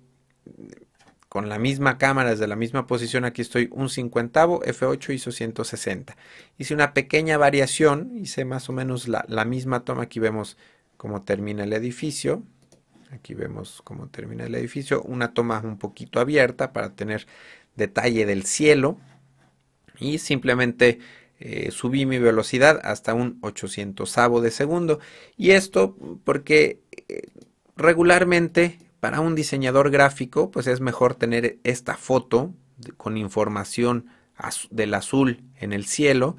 con 1.29 1.49
la 1.49 1.59
misma 1.59 1.97
cámara 1.97 2.31
desde 2.31 2.47
la 2.47 2.55
misma 2.55 2.87
posición, 2.87 3.25
aquí 3.25 3.41
estoy 3.41 3.69
un 3.71 3.89
cincuentavo, 3.89 4.61
F8 4.61 5.13
hizo 5.13 5.31
160. 5.31 6.15
Hice 6.57 6.73
una 6.73 6.93
pequeña 6.93 7.37
variación, 7.37 8.11
hice 8.15 8.45
más 8.45 8.69
o 8.69 8.73
menos 8.73 9.07
la, 9.07 9.45
misma 9.45 9.81
toma, 9.81 10.03
aquí 10.03 10.19
vemos 10.19 10.57
cómo 10.95 11.23
termina 11.23 11.65
el 11.65 11.73
edificio, 11.73 12.43
aquí 13.11 13.33
vemos 13.33 13.81
cómo 13.83 14.07
termina 14.07 14.45
el 14.45 14.55
edificio, 14.55 15.01
una 15.03 15.33
toma 15.33 15.61
un 15.63 15.77
poquito 15.77 16.19
abierta 16.19 16.71
para 16.71 16.95
tener 16.95 17.27
detalle 17.75 18.25
del 18.25 18.43
cielo 18.43 18.97
y 19.99 20.19
simplemente 20.19 20.99
eh, 21.39 21.69
subí 21.71 22.05
mi 22.05 22.17
velocidad 22.17 22.79
hasta 22.83 23.13
un 23.13 23.37
800 23.41 24.15
de 24.41 24.51
segundo 24.51 24.99
y 25.35 25.51
esto 25.51 25.95
porque 26.23 26.79
eh, 27.07 27.27
regularmente 27.77 28.79
para 28.99 29.21
un 29.21 29.35
diseñador 29.35 29.91
gráfico, 29.91 30.51
pues 30.51 30.67
es 30.67 30.81
mejor 30.81 31.15
tener 31.15 31.59
esta 31.63 31.95
foto 31.95 32.53
con 32.97 33.17
información 33.17 34.07
del 34.69 34.93
azul 34.93 35.43
en 35.59 35.73
el 35.73 35.85
cielo, 35.85 36.37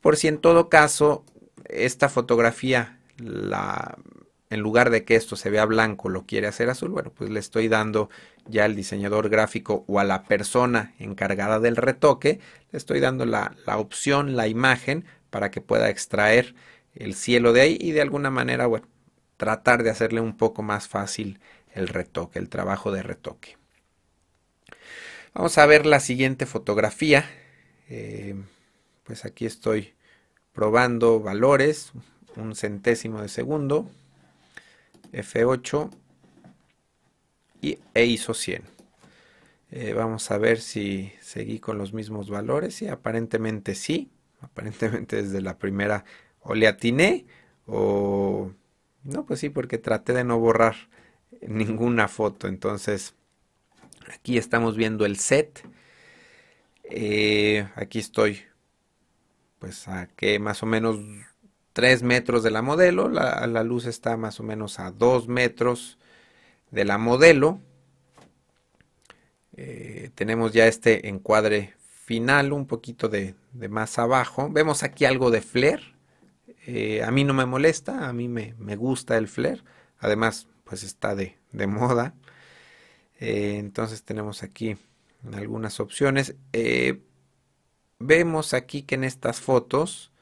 por 0.00 0.16
si 0.16 0.28
en 0.28 0.38
todo 0.38 0.68
caso 0.68 1.24
esta 1.64 2.08
fotografía, 2.08 2.98
en 3.18 4.60
lugar 4.60 4.90
de 4.90 5.04
que 5.04 5.16
esto 5.16 5.36
se 5.36 5.50
vea 5.50 5.64
blanco, 5.64 6.08
lo 6.08 6.26
quiere 6.26 6.46
hacer 6.46 6.70
azul, 6.70 6.90
bueno, 6.90 7.12
pues 7.14 7.30
le 7.30 7.40
estoy 7.40 7.68
dando 7.68 8.08
ya 8.46 8.64
al 8.64 8.74
diseñador 8.74 9.28
gráfico 9.28 9.84
o 9.86 10.00
a 10.00 10.04
la 10.04 10.24
persona 10.24 10.94
encargada 10.98 11.60
del 11.60 11.76
retoque, 11.76 12.40
le 12.72 12.76
estoy 12.76 13.00
dando 13.00 13.26
la, 13.26 13.54
la 13.66 13.78
opción, 13.78 14.36
la 14.36 14.48
imagen, 14.48 15.04
para 15.30 15.50
que 15.50 15.60
pueda 15.60 15.90
extraer 15.90 16.54
el 16.94 17.14
cielo 17.14 17.52
de 17.52 17.60
ahí 17.60 17.78
y 17.80 17.92
de 17.92 18.02
alguna 18.02 18.30
manera, 18.30 18.66
bueno, 18.66 18.88
tratar 19.40 19.82
de 19.82 19.88
hacerle 19.88 20.20
un 20.20 20.36
poco 20.36 20.62
más 20.62 20.86
fácil 20.86 21.40
el 21.72 21.88
retoque, 21.88 22.38
el 22.38 22.50
trabajo 22.50 22.92
de 22.92 23.02
retoque. 23.02 23.56
Vamos 25.32 25.56
a 25.56 25.64
ver 25.64 25.86
la 25.86 25.98
siguiente 25.98 26.44
fotografía. 26.44 27.24
Eh, 27.88 28.34
pues 29.02 29.24
aquí 29.24 29.46
estoy 29.46 29.94
probando 30.52 31.20
valores, 31.20 31.92
un 32.36 32.54
centésimo 32.54 33.22
de 33.22 33.30
segundo, 33.30 33.88
F8 35.14 35.90
y 37.62 37.78
e 37.94 38.04
ISO 38.04 38.34
100. 38.34 38.62
Eh, 39.70 39.94
vamos 39.94 40.30
a 40.30 40.36
ver 40.36 40.60
si 40.60 41.14
seguí 41.22 41.60
con 41.60 41.78
los 41.78 41.94
mismos 41.94 42.28
valores 42.28 42.82
y 42.82 42.88
aparentemente 42.88 43.74
sí, 43.74 44.10
aparentemente 44.42 45.22
desde 45.22 45.40
la 45.40 45.56
primera 45.56 46.04
o 46.40 46.54
le 46.54 46.68
atiné 46.68 47.24
o 47.66 48.52
no, 49.04 49.26
pues 49.26 49.40
sí, 49.40 49.50
porque 49.50 49.78
traté 49.78 50.12
de 50.12 50.24
no 50.24 50.38
borrar 50.38 50.76
ninguna 51.40 52.08
foto, 52.08 52.48
entonces 52.48 53.14
Aquí 54.14 54.38
estamos 54.38 54.76
viendo 54.76 55.04
el 55.04 55.18
set. 55.18 55.62
Eh, 56.84 57.68
aquí 57.76 57.98
estoy, 57.98 58.42
pues 59.58 59.86
a 59.88 60.08
que 60.08 60.38
más 60.38 60.62
o 60.62 60.66
menos 60.66 60.98
3 61.72 62.02
metros 62.02 62.42
de 62.42 62.50
la 62.50 62.62
modelo. 62.62 63.08
La, 63.08 63.62
luz 63.62 63.86
está 63.86 64.16
más 64.16 64.40
o 64.40 64.42
menos 64.42 64.80
a 64.80 64.90
2 64.90 65.28
metros 65.28 65.98
de 66.70 66.84
la 66.84 66.98
modelo. 66.98 67.60
Eh, 69.56 70.10
tenemos 70.14 70.52
ya 70.52 70.66
este 70.66 71.08
encuadre 71.08 71.74
final, 72.04 72.52
un 72.52 72.66
poquito 72.66 73.08
de, 73.08 73.36
más 73.68 73.98
abajo. 73.98 74.48
Vemos 74.50 74.82
aquí 74.82 75.04
algo 75.04 75.30
de 75.30 75.42
flare. 75.42 75.94
Eh, 76.72 77.02
a 77.02 77.10
mí 77.10 77.24
no 77.24 77.34
me 77.34 77.46
molesta, 77.46 78.08
a 78.08 78.12
mí 78.12 78.28
me, 78.28 78.54
gusta 78.76 79.16
el 79.18 79.26
flare. 79.26 79.62
Además, 79.98 80.46
pues 80.62 80.84
está 80.84 81.16
de, 81.16 81.36
de 81.50 81.66
moda. 81.66 82.14
Eh, 83.18 83.56
entonces 83.58 84.04
tenemos 84.04 84.44
aquí 84.44 84.76
algunas 85.32 85.80
opciones. 85.80 86.36
Eh, 86.52 87.02
vemos 87.98 88.54
aquí 88.54 88.82
que 88.82 88.94
en 88.94 89.02
estas 89.02 89.40
fotos, 89.40 90.12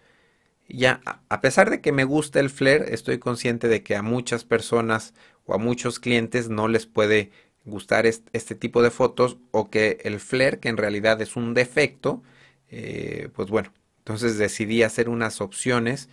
ya 0.71 1.03
a 1.29 1.41
pesar 1.43 1.69
de 1.69 1.83
que 1.83 1.93
me 1.93 2.05
gusta 2.05 2.41
el 2.41 2.49
flare, 2.49 2.95
estoy 2.95 3.19
consciente 3.19 3.69
de 3.69 3.83
que 3.83 3.95
a 3.95 4.03
muchas 4.03 4.45
personas 4.45 5.13
o 5.45 5.55
a 5.55 5.59
muchos 5.59 6.01
clientes 6.01 6.49
no 6.49 6.67
les 6.67 6.87
puede 6.87 7.31
gustar 7.67 8.07
este, 8.07 8.55
tipo 8.55 8.83
de 8.83 8.91
fotos 8.91 9.37
o 9.51 9.69
que 9.69 9.99
el 10.05 10.19
flare, 10.19 10.61
que 10.61 10.71
en 10.71 10.79
realidad 10.79 11.21
es 11.21 11.37
un 11.37 11.53
defecto, 11.53 12.23
pues 13.35 13.51
bueno, 13.51 13.71
entonces 13.99 14.39
decidí 14.39 14.83
hacer 14.83 15.11
unas 15.11 15.43
opciones. 15.43 16.09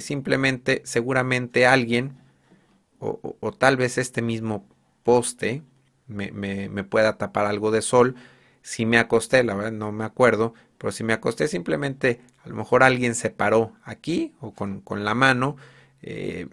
Simplemente, 0.00 0.82
seguramente 0.84 1.66
alguien 1.66 2.16
o, 2.98 3.36
o 3.40 3.52
tal 3.52 3.76
vez 3.76 3.98
este 3.98 4.22
mismo 4.22 4.66
poste 5.02 5.62
me, 6.06 6.84
pueda 6.84 7.16
tapar 7.16 7.46
algo 7.46 7.70
de 7.70 7.82
sol. 7.82 8.16
Si 8.62 8.86
me 8.86 8.98
acosté, 8.98 9.44
la 9.44 9.54
verdad 9.54 9.72
no 9.72 9.92
me 9.92 10.04
acuerdo, 10.04 10.54
pero 10.78 10.92
si 10.92 11.04
me 11.04 11.12
acosté 11.12 11.48
simplemente, 11.48 12.20
a 12.44 12.48
lo 12.48 12.56
mejor 12.56 12.82
alguien 12.82 13.14
se 13.14 13.30
paró 13.30 13.72
aquí 13.84 14.32
o 14.40 14.52
con, 14.52 14.82
la 15.04 15.14
mano, 15.14 15.56
eh, 16.02 16.48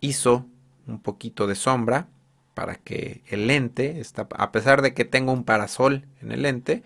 hizo 0.00 0.46
un 0.86 1.00
poquito 1.00 1.46
de 1.46 1.54
sombra 1.54 2.08
para 2.54 2.76
que 2.76 3.22
el 3.26 3.46
lente, 3.46 4.00
está, 4.00 4.28
a 4.36 4.52
pesar 4.52 4.82
de 4.82 4.94
que 4.94 5.04
tengo 5.04 5.32
un 5.32 5.44
parasol 5.44 6.06
en 6.20 6.32
el 6.32 6.42
lente, 6.42 6.82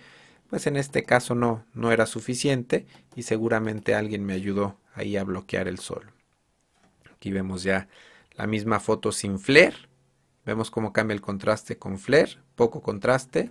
pues 0.48 0.66
en 0.66 0.76
este 0.76 1.02
caso 1.02 1.34
no, 1.34 1.64
no 1.74 1.92
era 1.92 2.06
suficiente 2.06 2.86
y 3.14 3.24
seguramente 3.24 3.94
alguien 3.94 4.24
me 4.24 4.32
ayudó 4.32 4.78
ahí 4.98 5.16
a 5.16 5.24
bloquear 5.24 5.68
el 5.68 5.78
sol. 5.78 6.12
Aquí 7.12 7.32
vemos 7.32 7.62
ya 7.62 7.88
la 8.36 8.46
misma 8.46 8.80
foto 8.80 9.12
sin 9.12 9.38
flare 9.38 9.88
Vemos 10.48 10.70
cómo 10.70 10.94
cambia 10.94 11.12
el 11.12 11.20
contraste 11.20 11.76
con 11.76 11.98
flare, 11.98 12.38
poco 12.54 12.80
contraste, 12.80 13.50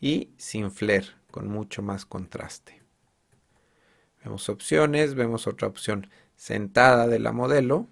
y 0.00 0.30
sin 0.36 0.70
flare, 0.70 1.08
con 1.32 1.48
mucho 1.48 1.82
más 1.82 2.06
contraste. 2.06 2.84
Vemos 4.22 4.48
opciones, 4.48 5.16
vemos 5.16 5.48
otra 5.48 5.66
opción 5.66 6.08
sentada 6.36 7.08
de 7.08 7.18
la 7.18 7.32
modelo. 7.32 7.88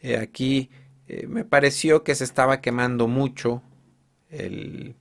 Eh, 0.00 0.16
aquí 0.16 0.70
eh, 1.08 1.26
me 1.26 1.44
pareció 1.44 2.04
que 2.04 2.14
se 2.14 2.24
estaba 2.24 2.62
quemando 2.62 3.06
mucho 3.06 3.62
el, 4.30 4.96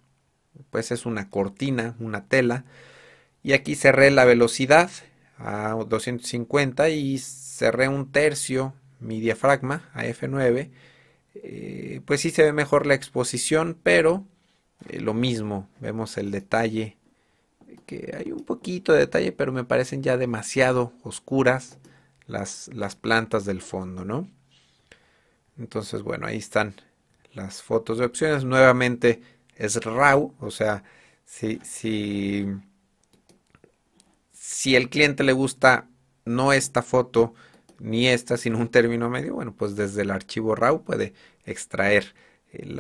pues 0.69 0.91
es 0.91 1.06
una 1.06 1.30
cortina, 1.30 1.95
una 2.00 2.28
tela. 2.28 2.65
Y 3.43 3.54
aquí 3.54 3.76
cerré 3.76 4.12
la 4.12 4.26
velocidad 4.26 4.91
a 5.38 5.78
250 5.88 6.89
y 6.89 7.17
cerré 7.19 7.88
un 7.88 8.12
tercio 8.12 8.73
mi 9.00 9.19
diafragma 9.19 9.89
a 9.93 10.06
F9 10.06 10.71
eh, 11.43 12.02
pues 12.06 12.21
sí 12.21 12.32
se 12.32 12.43
ve 12.43 12.54
mejor 12.54 12.86
la 12.86 12.93
exposición, 12.93 13.78
pero 13.82 14.26
eh, 14.89 15.00
lo 15.00 15.13
mismo, 15.13 15.69
vemos 15.80 16.17
el 16.17 16.32
detalle, 16.32 16.97
que 17.86 18.15
hay 18.17 18.32
un 18.32 18.43
poquito 18.43 18.93
de 18.93 19.00
detalle, 19.00 19.32
pero 19.32 19.52
me 19.52 19.63
parecen 19.63 20.04
ya 20.04 20.17
demasiado 20.17 20.93
oscuras 21.04 21.78
las, 22.26 22.69
las 22.73 22.95
plantas 22.95 23.45
del 23.45 23.62
fondo, 23.62 24.04
¿no? 24.04 24.30
Entonces, 25.58 26.02
bueno, 26.02 26.28
ahí 26.28 26.38
están 26.38 26.76
las 27.34 27.62
fotos 27.62 27.97
de 28.00 28.06
opciones. 28.06 28.43
Nuevamente 28.43 29.21
es 29.56 29.76
RAW, 29.84 30.34
o 30.39 30.52
sea, 30.52 30.84
si, 31.26 31.60
si, 31.63 32.47
si 34.47 34.77
el 34.77 34.89
cliente 34.89 35.25
le 35.25 35.33
gusta 35.33 35.89
no 36.23 36.53
esta 36.53 36.81
foto, 36.81 37.33
ni 37.79 38.07
esta, 38.07 38.38
sino 38.38 38.57
un 38.60 38.69
término 38.69 39.10
medio, 39.10 39.33
bueno, 39.33 39.53
pues 39.53 39.75
desde 39.75 40.03
el 40.03 40.10
archivo 40.10 40.55
RAW 40.55 40.86
puede 40.86 41.13
extraer 41.43 42.15
eh, 42.53 42.77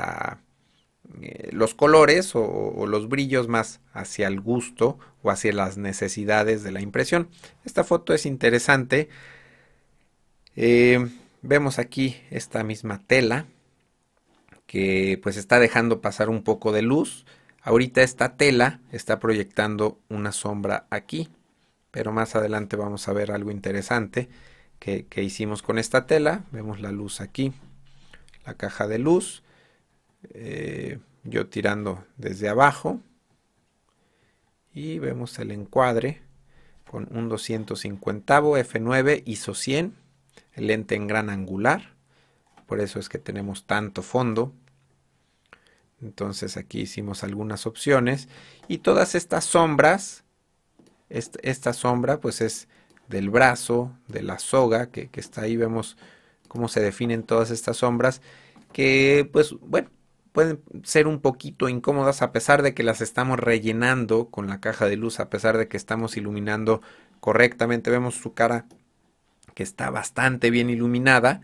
eh, 1.21 1.49
los 1.51 1.75
colores 1.75 2.31
o, 2.35 2.85
los 2.87 3.09
brillos 3.09 3.49
más 3.49 3.81
hacia 3.91 4.27
el 4.29 4.39
gusto 4.39 4.97
o 5.21 5.29
hacia 5.29 5.51
las 5.51 5.77
necesidades 5.77 6.63
de 6.63 6.71
la 6.71 6.79
impresión. 6.79 7.27
Esta 7.65 7.83
foto 7.83 8.13
es 8.13 8.25
interesante. 8.25 9.09
Eh, 10.55 11.05
vemos 11.41 11.79
aquí 11.79 12.15
esta 12.31 12.63
misma 12.63 13.03
tela 13.05 13.45
que 14.67 15.19
pues 15.21 15.35
está 15.35 15.59
dejando 15.59 15.99
pasar 15.99 16.29
un 16.29 16.43
poco 16.43 16.71
de 16.71 16.81
luz. 16.81 17.25
Ahorita 17.61 18.03
esta 18.03 18.37
tela 18.37 18.79
está 18.93 19.19
proyectando 19.19 19.99
una 20.07 20.31
sombra 20.31 20.87
aquí, 20.89 21.27
pero 21.91 22.11
más 22.11 22.35
adelante 22.35 22.75
vamos 22.75 23.07
a 23.07 23.13
ver 23.13 23.31
algo 23.31 23.51
interesante 23.51 24.29
que, 24.79 25.05
hicimos 25.23 25.61
con 25.61 25.77
esta 25.79 26.05
tela. 26.05 26.43
Vemos 26.51 26.79
la 26.79 26.91
luz 26.91 27.21
aquí, 27.21 27.53
la 28.45 28.53
caja 28.55 28.87
de 28.87 28.99
luz. 28.99 29.43
Eh, 30.29 30.99
yo 31.23 31.47
tirando 31.47 32.05
desde 32.17 32.49
abajo. 32.49 32.99
Y 34.73 34.99
vemos 34.99 35.39
el 35.39 35.51
encuadre 35.51 36.21
con 36.89 37.07
un 37.11 37.29
250 37.29 38.41
f9 38.41 39.23
ISO 39.25 39.53
100. 39.53 39.95
El 40.53 40.67
lente 40.67 40.95
en 40.95 41.07
gran 41.07 41.29
angular. 41.29 41.95
Por 42.65 42.79
eso 42.79 42.99
es 42.99 43.09
que 43.09 43.17
tenemos 43.17 43.65
tanto 43.65 44.03
fondo. 44.03 44.53
Entonces 46.01 46.57
aquí 46.57 46.81
hicimos 46.81 47.23
algunas 47.23 47.65
opciones. 47.65 48.27
Y 48.67 48.79
todas 48.79 49.15
estas 49.15 49.45
sombras, 49.45 50.23
esta 51.09 51.73
sombra 51.73 52.19
pues 52.19 52.41
es 52.41 52.67
del 53.07 53.29
brazo, 53.29 53.91
de 54.07 54.21
la 54.21 54.39
soga 54.39 54.87
que, 54.87 55.09
está 55.13 55.41
ahí, 55.41 55.57
vemos 55.57 55.97
cómo 56.47 56.67
se 56.67 56.81
definen 56.81 57.23
todas 57.23 57.51
estas 57.51 57.77
sombras, 57.77 58.21
que 58.73 59.29
pues 59.31 59.53
bueno, 59.61 59.89
pueden 60.31 60.61
ser 60.83 61.07
un 61.07 61.19
poquito 61.19 61.69
incómodas 61.69 62.21
a 62.21 62.31
pesar 62.31 62.61
de 62.61 62.73
que 62.73 62.83
las 62.83 63.01
estamos 63.01 63.39
rellenando 63.39 64.29
con 64.29 64.47
la 64.47 64.59
caja 64.59 64.87
de 64.87 64.97
luz, 64.97 65.19
a 65.19 65.29
pesar 65.29 65.57
de 65.57 65.67
que 65.67 65.77
estamos 65.77 66.17
iluminando 66.17 66.81
correctamente, 67.19 67.89
vemos 67.89 68.15
su 68.15 68.33
cara 68.33 68.65
que 69.53 69.63
está 69.63 69.89
bastante 69.89 70.51
bien 70.51 70.69
iluminada 70.69 71.41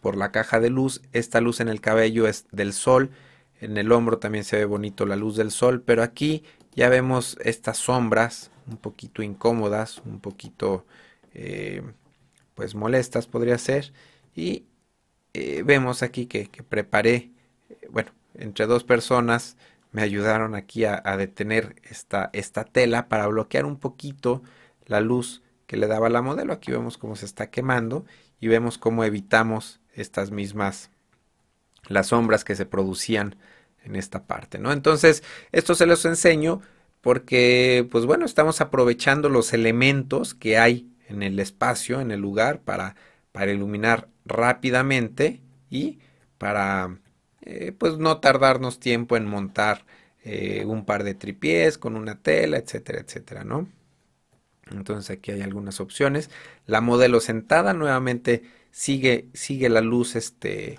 por 0.00 0.16
la 0.16 0.32
caja 0.32 0.58
de 0.58 0.70
luz, 0.70 1.02
esta 1.12 1.40
luz 1.40 1.60
en 1.60 1.68
el 1.68 1.80
cabello 1.80 2.26
es 2.26 2.46
del 2.50 2.72
sol, 2.72 3.10
en 3.60 3.76
el 3.76 3.92
hombro 3.92 4.18
también 4.18 4.42
se 4.42 4.56
ve 4.56 4.64
bonito 4.64 5.06
la 5.06 5.14
luz 5.14 5.36
del 5.36 5.52
sol, 5.52 5.82
pero 5.82 6.02
aquí 6.02 6.42
ya 6.74 6.88
vemos 6.88 7.38
estas 7.40 7.78
sombras 7.78 8.50
un 8.66 8.76
poquito 8.76 9.22
incómodas, 9.22 10.02
un 10.04 10.20
poquito 10.20 10.86
eh, 11.34 11.82
pues 12.54 12.74
molestas 12.74 13.26
podría 13.26 13.58
ser. 13.58 13.92
Y 14.34 14.64
eh, 15.34 15.62
vemos 15.64 16.02
aquí 16.02 16.26
que, 16.26 16.48
preparé, 16.68 17.30
eh, 17.70 17.88
bueno, 17.90 18.12
entre 18.34 18.66
dos 18.66 18.84
personas 18.84 19.56
me 19.92 20.02
ayudaron 20.02 20.54
aquí 20.54 20.84
a, 20.84 21.00
detener 21.18 21.76
esta, 21.82 22.30
esta 22.32 22.64
tela 22.64 23.08
para 23.08 23.26
bloquear 23.26 23.66
un 23.66 23.78
poquito 23.78 24.42
la 24.86 25.00
luz 25.00 25.42
que 25.66 25.76
le 25.76 25.86
daba 25.86 26.08
la 26.08 26.22
modelo. 26.22 26.54
Aquí 26.54 26.70
vemos 26.72 26.96
cómo 26.96 27.14
se 27.14 27.26
está 27.26 27.50
quemando 27.50 28.06
y 28.40 28.48
vemos 28.48 28.78
cómo 28.78 29.04
evitamos 29.04 29.80
estas 29.94 30.30
mismas, 30.30 30.90
las 31.88 32.08
sombras 32.08 32.44
que 32.44 32.56
se 32.56 32.64
producían 32.64 33.36
en 33.84 33.96
esta 33.96 34.24
parte, 34.26 34.58
¿no? 34.58 34.72
Entonces, 34.72 35.22
esto 35.50 35.74
se 35.74 35.86
los 35.86 36.04
enseño 36.04 36.62
porque, 37.02 37.86
pues 37.90 38.06
bueno, 38.06 38.26
estamos 38.26 38.62
aprovechando 38.62 39.28
los 39.28 39.52
elementos 39.52 40.34
que 40.34 40.58
hay 40.58 40.90
en 41.08 41.22
el 41.22 41.38
espacio, 41.40 42.00
en 42.00 42.12
el 42.12 42.20
lugar, 42.20 42.62
para, 42.62 42.96
para 43.32 43.52
iluminar 43.52 44.08
rápidamente 44.24 45.42
y 45.70 46.00
para, 46.38 46.98
eh, 47.42 47.72
pues 47.76 47.98
no 47.98 48.20
tardarnos 48.20 48.80
tiempo 48.80 49.16
en 49.16 49.26
montar 49.26 49.84
eh, 50.24 50.64
un 50.66 50.84
par 50.86 51.04
de 51.04 51.14
tripiés 51.14 51.78
con 51.78 51.96
una 51.96 52.22
tela, 52.22 52.58
etcétera, 52.58 53.00
etcétera, 53.00 53.44
¿no? 53.44 53.68
Entonces 54.70 55.10
aquí 55.18 55.32
hay 55.32 55.42
algunas 55.42 55.80
opciones. 55.80 56.30
La 56.66 56.80
modelo 56.80 57.20
sentada 57.20 57.74
nuevamente 57.74 58.42
sigue, 58.70 59.28
sigue 59.34 59.68
la 59.68 59.80
luz 59.80 60.16
este, 60.16 60.78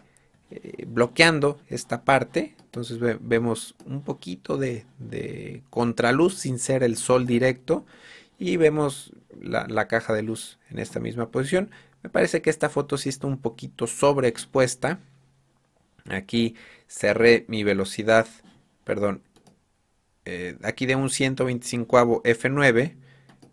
eh, 0.55 0.85
bloqueando 0.87 1.59
esta 1.67 2.03
parte. 2.03 2.55
Entonces 2.65 2.99
vemos 3.21 3.75
un 3.85 4.03
poquito 4.03 4.57
de, 4.57 4.85
contraluz 5.71 6.35
sin 6.35 6.59
ser 6.59 6.83
el 6.83 6.95
sol 6.95 7.25
directo. 7.25 7.85
Y 8.37 8.57
vemos 8.57 9.13
la, 9.41 9.87
caja 9.87 10.13
de 10.13 10.21
luz 10.21 10.59
en 10.69 10.77
esta 10.77 10.99
misma 10.99 11.29
posición. 11.29 11.71
Me 12.03 12.09
parece 12.09 12.43
que 12.43 12.51
esta 12.51 12.69
foto 12.69 12.97
sí 12.97 13.09
está 13.09 13.25
un 13.25 13.39
poquito 13.39 13.87
sobreexpuesta. 13.87 14.99
Aquí 16.09 16.55
cerré 16.87 17.45
mi 17.47 17.63
velocidad, 17.63 18.27
perdón, 18.83 19.23
eh, 20.25 20.57
aquí 20.61 20.85
de 20.85 20.95
un 20.95 21.09
125 21.09 22.21
F9 22.23 22.95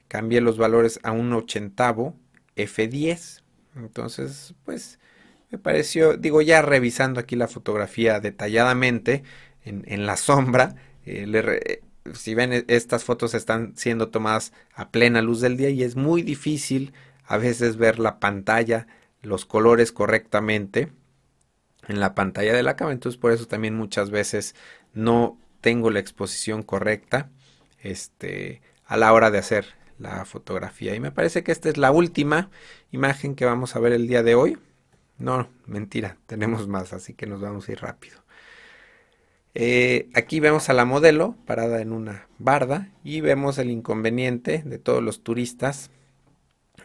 cambié 0.09 0.43
los 0.43 0.59
valores 0.59 1.01
a 1.03 1.13
un 1.13 1.33
80 1.33 1.95
F10. 2.57 3.43
Entonces, 3.77 4.55
pues 4.65 5.00
me 5.51 5.59
pareció, 5.59 6.17
digo, 6.17 6.43
ya 6.43 6.63
revisando 6.63 7.21
aquí 7.21 7.37
la 7.37 7.49
fotografía 7.49 8.21
detalladamente 8.21 9.25
en, 9.65 10.07
la 10.07 10.17
sombra, 10.17 10.77
eh, 11.05 11.83
si 12.15 12.35
ven, 12.35 12.53
e, 12.53 12.65
estas 12.69 13.05
fotos 13.05 13.35
están 13.35 13.77
siendo 13.77 14.09
tomadas 14.09 14.53
a 14.75 14.91
plena 14.91 15.23
luz 15.23 15.41
del 15.41 15.57
día 15.57 15.71
y 15.71 15.83
es 15.83 15.97
muy 15.97 16.23
difícil 16.23 16.93
a 17.25 17.37
veces 17.37 17.77
ver 17.77 17.99
la 17.99 18.19
pantalla, 18.19 18.87
los 19.23 19.45
colores 19.45 19.93
correctamente 19.93 20.93
en 21.89 22.01
la 22.01 22.15
pantalla 22.15 22.55
de 22.55 22.63
la 22.63 22.77
cámara. 22.77 22.95
Entonces, 22.95 23.21
por 23.21 23.33
eso 23.33 23.47
también 23.47 23.77
muchas 23.77 24.11
veces 24.11 24.55
no 24.95 25.39
tengo 25.61 25.91
la 25.91 26.01
exposición 26.01 26.63
correcta 26.63 27.31
este, 27.83 28.63
a 28.87 28.97
la 28.97 29.13
hora 29.13 29.31
de 29.31 29.39
hacer 29.39 29.67
la 29.99 30.25
fotografía. 30.25 30.95
Y 30.95 31.01
me 31.01 31.13
parece 31.13 31.43
que 31.45 31.53
esta 31.53 31.69
es 31.69 31.77
la 31.77 31.91
última 31.91 32.51
imagen 32.91 33.35
que 33.35 33.45
vamos 33.45 33.77
a 33.77 33.81
ver 33.81 33.93
el 33.93 34.09
día 34.09 34.23
de 34.23 34.35
hoy. 34.35 34.59
No, 35.21 35.51
mentira, 35.67 36.17
tenemos 36.27 36.67
más, 36.67 36.95
así 36.95 37.13
que 37.13 37.27
nos 37.27 37.43
vamos 37.43 37.69
a 37.69 37.73
ir 37.73 37.81
rápido. 37.81 38.25
Eh, 39.55 40.09
aquí 40.15 40.41
vemos 40.41 40.71
a 40.71 40.73
la 40.73 40.87
modelo 40.87 41.37
parada 41.45 41.83
en 41.83 41.93
una 41.93 42.27
barda 42.39 42.89
y 43.05 43.21
vemos 43.21 43.59
el 43.59 43.71
inconveniente 43.71 44.63
de 44.65 44.79
todos 44.79 45.03
los 45.03 45.23
turistas 45.23 45.91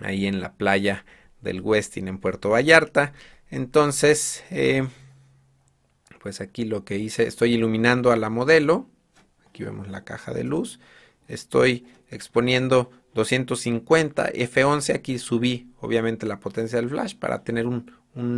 ahí 0.01 0.25
en 0.27 0.41
la 0.41 0.53
playa 0.53 1.05
del 1.41 1.61
Westin 1.61 2.09
en 2.09 2.17
Puerto 2.17 2.49
Vallarta. 2.49 3.13
Entonces, 3.49 4.43
eh, 4.49 4.85
pues 6.19 6.41
aquí 6.41 6.65
lo 6.65 6.83
que 6.83 6.97
hice, 6.97 7.27
estoy 7.27 7.53
iluminando 7.53 8.11
a 8.11 8.17
la 8.17 8.29
modelo. 8.29 8.89
Aquí 9.47 9.63
vemos 9.63 9.87
la 9.87 10.03
caja 10.03 10.33
de 10.33 10.43
luz. 10.43 10.81
Estoy 11.29 11.87
exponiendo 12.09 12.91
250 13.13 14.33
F11 14.33 14.93
aquí 14.93 15.17
subí 15.19 15.71
obviamente 15.79 16.25
la 16.25 16.39
potencia 16.39 16.79
del 16.79 16.89
flash 16.89 17.15
para 17.15 17.43
tener 17.43 17.65
un, 17.65 17.89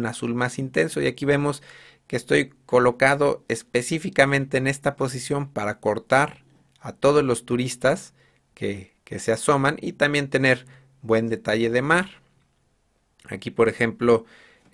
azul 0.05 0.35
más 0.35 0.59
intenso. 0.59 1.01
Y 1.01 1.07
aquí 1.07 1.25
vemos 1.25 1.63
que 2.07 2.15
estoy 2.15 2.53
colocado 2.65 3.43
específicamente 3.47 4.57
en 4.57 4.67
esta 4.67 4.95
posición 4.95 5.49
para 5.49 5.79
cortar 5.79 6.43
a 6.79 6.93
todos 6.93 7.23
los 7.23 7.45
turistas 7.45 8.13
que, 8.53 8.95
se 9.19 9.31
asoman 9.31 9.77
y 9.81 9.93
también 9.93 10.29
tener 10.29 10.65
buen 11.01 11.29
detalle 11.29 11.69
de 11.69 11.81
mar. 11.81 12.09
Aquí 13.29 13.51
por 13.51 13.69
ejemplo 13.69 14.25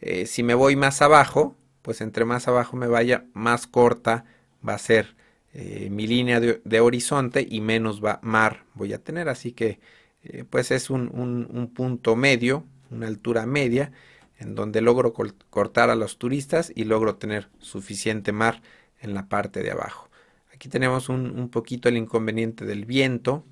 eh, 0.01 0.25
si 0.25 0.41
me 0.41 0.55
voy 0.55 0.75
más 0.75 1.03
abajo 1.03 1.55
pues 1.83 2.01
entre 2.01 2.25
más 2.25 2.47
abajo 2.47 2.75
me 2.75 2.87
vaya 2.87 3.25
más 3.33 3.67
corta 3.67 4.25
va 4.67 4.73
a 4.73 4.79
ser 4.79 5.15
eh, 5.53 5.89
mi 5.91 6.07
línea 6.07 6.39
de, 6.39 6.79
horizonte 6.79 7.45
y 7.47 7.61
menos 7.61 8.03
va, 8.03 8.19
mar 8.23 8.63
voy 8.73 8.93
a 8.93 9.03
tener. 9.03 9.29
Así 9.29 9.51
que 9.51 9.79
eh, 10.23 10.45
pues 10.49 10.71
es 10.71 10.89
un, 10.89 11.71
punto 11.75 12.15
medio, 12.15 12.65
una 12.89 13.07
altura 13.07 13.45
media, 13.45 13.91
en 14.37 14.55
donde 14.55 14.81
logro 14.81 15.13
cortar 15.13 15.89
a 15.89 15.95
los 15.95 16.17
turistas 16.17 16.71
y 16.75 16.83
logro 16.85 17.15
tener 17.15 17.49
suficiente 17.59 18.31
mar 18.31 18.61
en 19.01 19.13
la 19.13 19.27
parte 19.27 19.63
de 19.63 19.71
abajo. 19.71 20.09
Aquí 20.53 20.69
tenemos 20.69 21.09
un, 21.09 21.49
poquito 21.49 21.89
el 21.89 21.97
inconveniente 21.97 22.65
del 22.65 22.85
viento. 22.85 23.43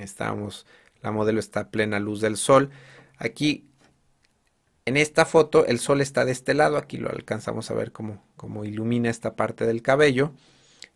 Estamos, 0.00 0.66
la 1.00 1.12
modelo 1.12 1.40
está 1.40 1.60
a 1.60 1.70
plena 1.70 2.00
luz 2.00 2.20
del 2.20 2.36
sol. 2.36 2.70
Aquí 3.18 3.66
en 4.84 4.96
esta 4.96 5.24
foto 5.24 5.66
el 5.66 5.78
sol 5.78 6.00
está 6.00 6.24
de 6.24 6.32
este 6.32 6.54
lado, 6.54 6.76
aquí 6.76 6.96
lo 6.96 7.10
alcanzamos 7.10 7.70
a 7.70 7.74
ver 7.74 7.92
cómo, 7.92 8.22
cómo 8.36 8.64
ilumina 8.64 9.10
esta 9.10 9.36
parte 9.36 9.66
del 9.66 9.82
cabello. 9.82 10.32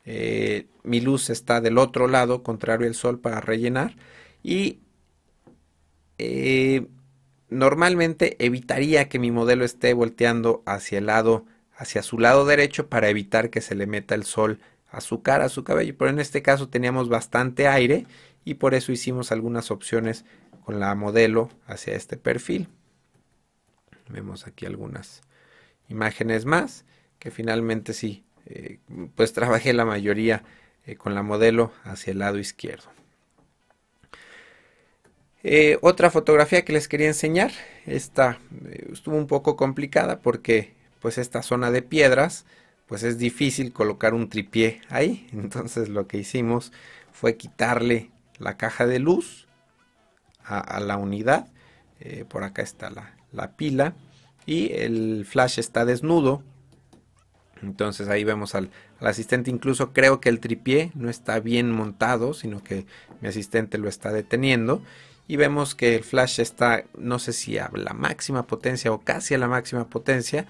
Eh, 0.04 0.66
mi 0.82 1.00
luz 1.00 1.30
está 1.30 1.60
del 1.60 1.78
otro 1.78 2.08
lado, 2.08 2.42
contrario 2.42 2.86
al 2.86 2.94
sol, 2.94 3.20
para 3.20 3.40
rellenar. 3.40 3.96
Y 4.42 4.80
eh, 6.18 6.86
normalmente 7.50 8.36
evitaría 8.44 9.08
que 9.08 9.18
mi 9.18 9.30
modelo 9.30 9.64
esté 9.64 9.92
volteando 9.94 10.62
hacia 10.66 10.98
el 10.98 11.06
lado, 11.06 11.44
hacia 11.76 12.02
su 12.02 12.18
lado 12.18 12.46
derecho, 12.46 12.88
para 12.88 13.08
evitar 13.08 13.50
que 13.50 13.60
se 13.60 13.74
le 13.74 13.86
meta 13.86 14.14
el 14.14 14.24
sol 14.24 14.60
a 14.90 15.00
su 15.00 15.22
cara, 15.22 15.46
a 15.46 15.48
su 15.48 15.64
cabello. 15.64 15.94
Pero 15.98 16.10
en 16.10 16.20
este 16.20 16.42
caso 16.42 16.68
teníamos 16.68 17.08
bastante 17.08 17.68
aire 17.68 18.06
y 18.44 18.54
por 18.54 18.74
eso 18.74 18.92
hicimos 18.92 19.32
algunas 19.32 19.70
opciones 19.70 20.24
con 20.64 20.80
la 20.80 20.94
modelo 20.94 21.50
hacia 21.66 21.94
este 21.94 22.16
perfil. 22.16 22.68
Vemos 24.08 24.46
aquí 24.46 24.66
algunas 24.66 25.22
imágenes 25.88 26.44
más 26.44 26.84
que 27.18 27.30
finalmente 27.30 27.92
sí 27.92 28.24
eh, 28.46 28.78
pues 29.14 29.32
trabajé 29.32 29.72
la 29.72 29.84
mayoría 29.84 30.42
eh, 30.86 30.96
con 30.96 31.14
la 31.14 31.22
modelo 31.22 31.72
hacia 31.84 32.12
el 32.12 32.18
lado 32.18 32.38
izquierdo. 32.38 32.90
Eh, 35.42 35.78
otra 35.80 36.10
fotografía 36.10 36.64
que 36.64 36.72
les 36.72 36.86
quería 36.86 37.06
enseñar, 37.06 37.50
esta 37.86 38.38
estuvo 38.92 39.16
un 39.16 39.26
poco 39.26 39.56
complicada 39.56 40.20
porque 40.20 40.74
pues 41.00 41.16
esta 41.16 41.42
zona 41.42 41.70
de 41.70 41.80
piedras 41.80 42.44
pues 42.86 43.02
es 43.04 43.16
difícil 43.16 43.72
colocar 43.72 44.12
un 44.12 44.28
tripié 44.28 44.82
ahí, 44.90 45.28
entonces 45.32 45.88
lo 45.88 46.06
que 46.06 46.18
hicimos 46.18 46.72
fue 47.12 47.36
quitarle 47.36 48.10
la 48.38 48.56
caja 48.56 48.86
de 48.86 48.98
luz 48.98 49.46
a, 50.44 50.80
la 50.80 50.96
unidad, 50.96 51.46
por 52.28 52.42
acá 52.42 52.62
está 52.62 52.90
la, 52.90 53.14
la 53.30 53.52
pila 53.52 53.94
y 54.46 54.72
el 54.72 55.24
flash 55.26 55.58
está 55.58 55.84
desnudo. 55.84 56.42
Entonces 57.62 58.08
ahí 58.08 58.24
vemos 58.24 58.54
al, 58.54 58.70
asistente, 59.00 59.50
incluso 59.50 59.92
creo 59.92 60.20
que 60.20 60.28
el 60.28 60.40
tripié 60.40 60.90
no 60.94 61.10
está 61.10 61.40
bien 61.40 61.70
montado, 61.70 62.34
sino 62.34 62.62
que 62.62 62.86
mi 63.20 63.28
asistente 63.28 63.78
lo 63.78 63.88
está 63.88 64.12
deteniendo. 64.12 64.82
Y 65.30 65.36
vemos 65.36 65.76
que 65.76 65.94
el 65.94 66.02
flash 66.02 66.40
está, 66.40 66.82
no 66.98 67.20
sé 67.20 67.32
si 67.32 67.56
a 67.56 67.70
la 67.72 67.92
máxima 67.92 68.48
potencia 68.48 68.90
o 68.90 69.02
casi 69.02 69.32
a 69.34 69.38
la 69.38 69.46
máxima 69.46 69.88
potencia, 69.88 70.48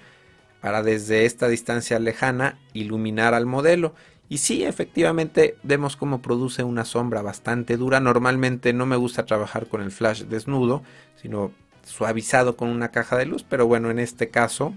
para 0.62 0.82
desde 0.82 1.26
esta 1.26 1.48
distancia 1.48 1.98
lejana 1.98 2.58
iluminar 2.72 3.34
al 3.34 3.44
modelo. 3.44 3.94
Y 4.30 4.38
sí, 4.38 4.64
efectivamente 4.64 5.58
vemos 5.62 5.96
cómo 5.96 6.22
produce 6.22 6.64
una 6.64 6.86
sombra 6.86 7.20
bastante 7.20 7.76
dura. 7.76 8.00
Normalmente 8.00 8.72
no 8.72 8.86
me 8.86 8.96
gusta 8.96 9.26
trabajar 9.26 9.66
con 9.66 9.82
el 9.82 9.90
flash 9.90 10.22
desnudo, 10.22 10.82
sino 11.20 11.52
suavizado 11.84 12.56
con 12.56 12.70
una 12.70 12.90
caja 12.90 13.18
de 13.18 13.26
luz, 13.26 13.44
pero 13.46 13.66
bueno, 13.66 13.90
en 13.90 13.98
este 13.98 14.30
caso 14.30 14.72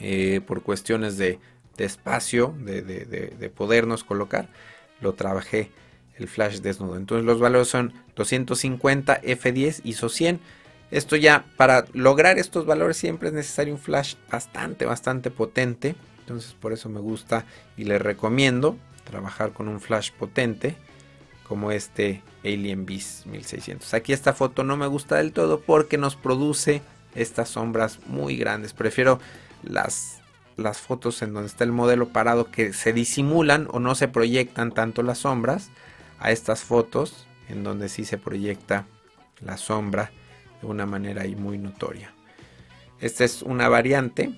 eh, 0.00 0.40
por 0.44 0.64
cuestiones 0.64 1.16
de, 1.16 1.38
espacio, 1.78 2.56
de, 2.58 3.52
podernos 3.54 4.02
colocar, 4.02 4.48
lo 5.00 5.14
trabajé 5.14 5.70
el 6.18 6.28
flash 6.28 6.60
desnudo. 6.60 6.96
Entonces 6.96 7.24
los 7.24 7.40
valores 7.40 7.68
son 7.68 7.92
250, 8.14 9.20
F10, 9.22 9.80
ISO 9.84 10.08
100. 10.08 10.40
Esto 10.90 11.16
ya, 11.16 11.44
para 11.56 11.86
lograr 11.92 12.38
estos 12.38 12.64
valores 12.64 12.96
siempre 12.96 13.28
es 13.28 13.34
necesario 13.34 13.74
un 13.74 13.80
flash 13.80 14.14
bastante, 14.30 14.84
bastante 14.84 15.30
potente. 15.30 15.96
Entonces 16.20 16.54
por 16.54 16.72
eso 16.72 16.88
me 16.88 17.00
gusta 17.00 17.44
y 17.76 17.84
les 17.84 18.00
recomiendo 18.00 18.76
trabajar 19.04 19.52
con 19.52 19.68
un 19.68 19.80
flash 19.80 20.10
potente 20.12 20.76
como 21.46 21.70
este 21.70 22.22
Alien 22.44 22.86
Beast 22.86 23.26
1600. 23.26 23.94
Aquí 23.94 24.12
esta 24.12 24.32
foto 24.32 24.64
no 24.64 24.76
me 24.76 24.86
gusta 24.86 25.16
del 25.16 25.32
todo 25.32 25.60
porque 25.60 25.98
nos 25.98 26.16
produce 26.16 26.82
estas 27.14 27.50
sombras 27.50 28.00
muy 28.06 28.36
grandes. 28.36 28.72
Prefiero 28.72 29.20
las, 29.62 30.20
las 30.56 30.78
fotos 30.78 31.22
en 31.22 31.32
donde 31.32 31.48
está 31.48 31.64
el 31.64 31.72
modelo 31.72 32.08
parado 32.08 32.50
que 32.50 32.72
se 32.72 32.92
disimulan 32.92 33.68
o 33.70 33.78
no 33.78 33.94
se 33.94 34.08
proyectan 34.08 34.72
tanto 34.72 35.02
las 35.02 35.18
sombras 35.18 35.70
a 36.18 36.30
estas 36.30 36.62
fotos 36.62 37.26
en 37.48 37.64
donde 37.64 37.88
sí 37.88 38.04
se 38.04 38.18
proyecta 38.18 38.86
la 39.40 39.56
sombra 39.56 40.10
de 40.60 40.66
una 40.66 40.86
manera 40.86 41.24
muy 41.36 41.58
notoria. 41.58 42.12
Esta 43.00 43.24
es 43.24 43.42
una 43.42 43.68
variante 43.68 44.32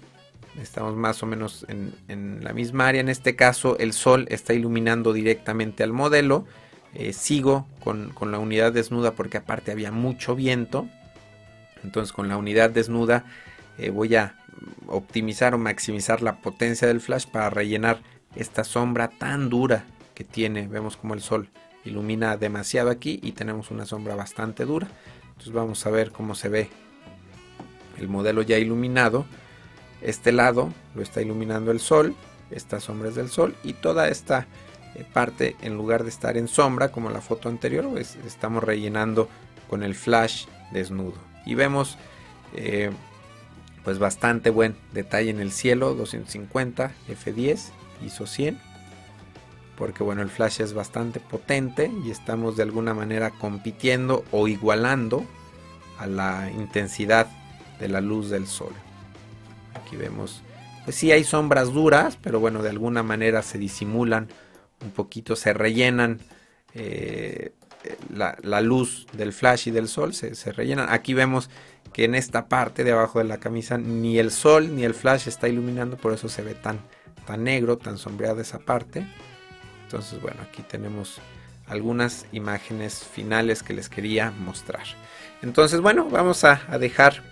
estamos 0.62 0.94
más 0.96 1.22
o 1.22 1.26
menos 1.26 1.66
en, 1.68 2.42
la 2.42 2.52
misma 2.52 2.88
área. 2.88 3.00
En 3.00 3.08
este 3.08 3.36
caso 3.36 3.78
el 3.78 3.92
sol 3.92 4.26
está 4.30 4.54
iluminando 4.54 5.12
directamente 5.12 5.82
al 5.82 5.92
modelo. 5.92 6.46
Eh, 6.94 7.12
sigo 7.12 7.66
con, 7.84 8.14
la 8.30 8.38
unidad 8.38 8.72
desnuda 8.72 9.12
porque 9.12 9.38
aparte 9.38 9.72
había 9.72 9.92
mucho 9.92 10.34
viento. 10.34 10.88
Entonces 11.84 12.12
con 12.12 12.28
la 12.28 12.36
unidad 12.36 12.70
desnuda 12.70 13.24
eh, 13.78 13.90
voy 13.90 14.16
a 14.16 14.36
optimizar 14.88 15.54
o 15.54 15.58
maximizar 15.58 16.22
la 16.22 16.36
potencia 16.36 16.88
del 16.88 17.00
flash 17.00 17.26
para 17.26 17.50
rellenar 17.50 18.00
esta 18.34 18.64
sombra 18.64 19.08
tan 19.08 19.48
dura 19.48 19.84
que 20.14 20.24
tiene. 20.24 20.66
Vemos 20.66 20.96
como 20.96 21.14
el 21.14 21.20
sol 21.20 21.48
ilumina 21.88 22.36
demasiado 22.36 22.90
aquí 22.90 23.18
y 23.22 23.32
tenemos 23.32 23.70
una 23.70 23.86
sombra 23.86 24.14
bastante 24.14 24.64
dura. 24.64 24.88
Entonces 25.28 25.52
vamos 25.52 25.84
a 25.86 25.90
ver 25.90 26.10
cómo 26.10 26.34
se 26.34 26.48
ve 26.48 26.70
el 27.98 28.08
modelo 28.08 28.42
ya 28.42 28.58
iluminado. 28.58 29.26
Este 30.00 30.32
lado 30.32 30.72
lo 30.94 31.02
está 31.02 31.20
iluminando 31.20 31.70
el 31.70 31.80
sol, 31.80 32.14
estas 32.50 32.84
sombras 32.84 33.14
del 33.14 33.28
sol 33.28 33.54
y 33.64 33.72
toda 33.72 34.08
esta 34.08 34.46
eh, 34.94 35.04
parte 35.12 35.56
en 35.62 35.76
lugar 35.76 36.04
de 36.04 36.10
estar 36.10 36.36
en 36.36 36.48
sombra 36.48 36.92
como 36.92 37.10
la 37.10 37.20
foto 37.20 37.48
anterior, 37.48 37.88
pues 37.90 38.16
estamos 38.26 38.62
rellenando 38.62 39.28
con 39.68 39.82
el 39.82 39.94
flash 39.94 40.46
desnudo. 40.72 41.16
Y 41.44 41.54
vemos 41.54 41.98
eh, 42.54 42.90
pues 43.84 43.98
bastante 43.98 44.50
buen 44.50 44.76
detalle 44.92 45.30
en 45.30 45.40
el 45.40 45.50
cielo, 45.50 45.94
250 45.94 46.92
F10 47.08 47.70
ISO 48.04 48.26
100 48.26 48.67
porque 49.78 50.02
bueno 50.02 50.22
el 50.22 50.28
flash 50.28 50.60
es 50.60 50.74
bastante 50.74 51.20
potente 51.20 51.90
y 52.04 52.10
estamos 52.10 52.56
de 52.56 52.64
alguna 52.64 52.94
manera 52.94 53.30
compitiendo 53.30 54.24
o 54.32 54.48
igualando 54.48 55.24
a 55.98 56.08
la 56.08 56.50
intensidad 56.50 57.28
de 57.78 57.88
la 57.88 58.00
luz 58.00 58.28
del 58.28 58.48
sol. 58.48 58.72
Aquí 59.74 59.96
vemos, 59.96 60.42
pues 60.84 60.96
sí 60.96 61.12
hay 61.12 61.22
sombras 61.22 61.72
duras, 61.72 62.18
pero 62.20 62.40
bueno, 62.40 62.62
de 62.62 62.70
alguna 62.70 63.04
manera 63.04 63.42
se 63.42 63.56
disimulan 63.56 64.26
un 64.82 64.90
poquito, 64.90 65.36
se 65.36 65.52
rellenan 65.52 66.18
eh, 66.74 67.52
la, 68.12 68.60
luz 68.60 69.06
del 69.12 69.32
flash 69.32 69.68
y 69.68 69.70
del 69.70 69.86
sol, 69.86 70.12
se, 70.12 70.34
se, 70.34 70.50
rellenan. 70.50 70.88
Aquí 70.90 71.14
vemos 71.14 71.50
que 71.92 72.04
en 72.04 72.16
esta 72.16 72.48
parte 72.48 72.82
de 72.82 72.92
abajo 72.92 73.20
de 73.20 73.26
la 73.26 73.38
camisa 73.38 73.78
ni 73.78 74.18
el 74.18 74.32
sol 74.32 74.74
ni 74.74 74.84
el 74.84 74.94
flash 74.94 75.28
está 75.28 75.48
iluminando, 75.48 75.96
por 75.96 76.12
eso 76.12 76.28
se 76.28 76.42
ve 76.42 76.54
tan, 76.54 76.80
tan 77.26 77.44
negro, 77.44 77.78
tan 77.78 77.96
sombreada 77.96 78.42
esa 78.42 78.58
parte. 78.58 79.06
Entonces, 79.88 80.20
bueno, 80.20 80.42
aquí 80.42 80.60
tenemos 80.60 81.18
algunas 81.66 82.26
imágenes 82.32 83.06
finales 83.10 83.62
que 83.62 83.72
les 83.72 83.88
quería 83.88 84.30
mostrar. 84.30 84.82
Entonces, 85.40 85.80
bueno, 85.80 86.10
vamos 86.10 86.44
a, 86.44 86.56
dejar 86.78 87.22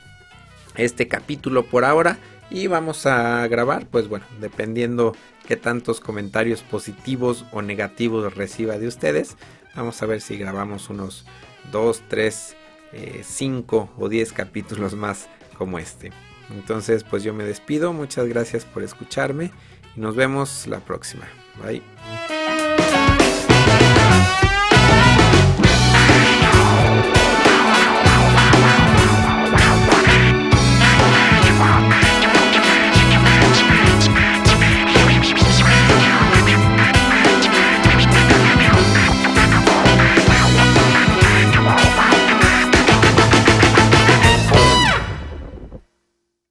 este 0.75 1.07
capítulo 1.07 1.67
por 1.67 1.85
ahora 1.85 2.17
y 2.49 2.67
vamos 2.67 3.05
a 3.05 3.47
grabar, 3.49 3.85
pues 3.89 4.09
bueno, 4.09 4.25
dependiendo 4.41 5.15
qué 5.47 5.57
tantos 5.57 6.01
comentarios 6.01 6.63
positivos 6.63 7.45
o 7.53 7.61
negativos 7.61 8.35
reciba 8.35 8.79
de 8.79 8.89
ustedes, 8.89 9.37
vamos 9.75 10.03
a 10.03 10.07
ver 10.07 10.23
si 10.23 10.39
grabamos 10.39 10.89
unos 10.89 11.27
2, 11.73 12.05
3, 12.09 12.57
5 13.23 13.91
o 13.99 14.09
10 14.09 14.33
capítulos 14.33 14.95
más 14.95 15.29
como 15.59 15.79
este. 15.79 16.11
Entonces, 16.49 17.05
pues 17.05 17.23
yo 17.23 17.35
me 17.35 17.45
despido, 17.45 17.93
muchas 17.93 18.27
gracias 18.29 18.65
por 18.65 18.83
escucharme 18.83 19.51
y 19.95 20.01
nos 20.01 20.17
vemos 20.17 20.67
la 20.67 20.81
próxima. 20.81 21.27
Bye. 21.63 21.83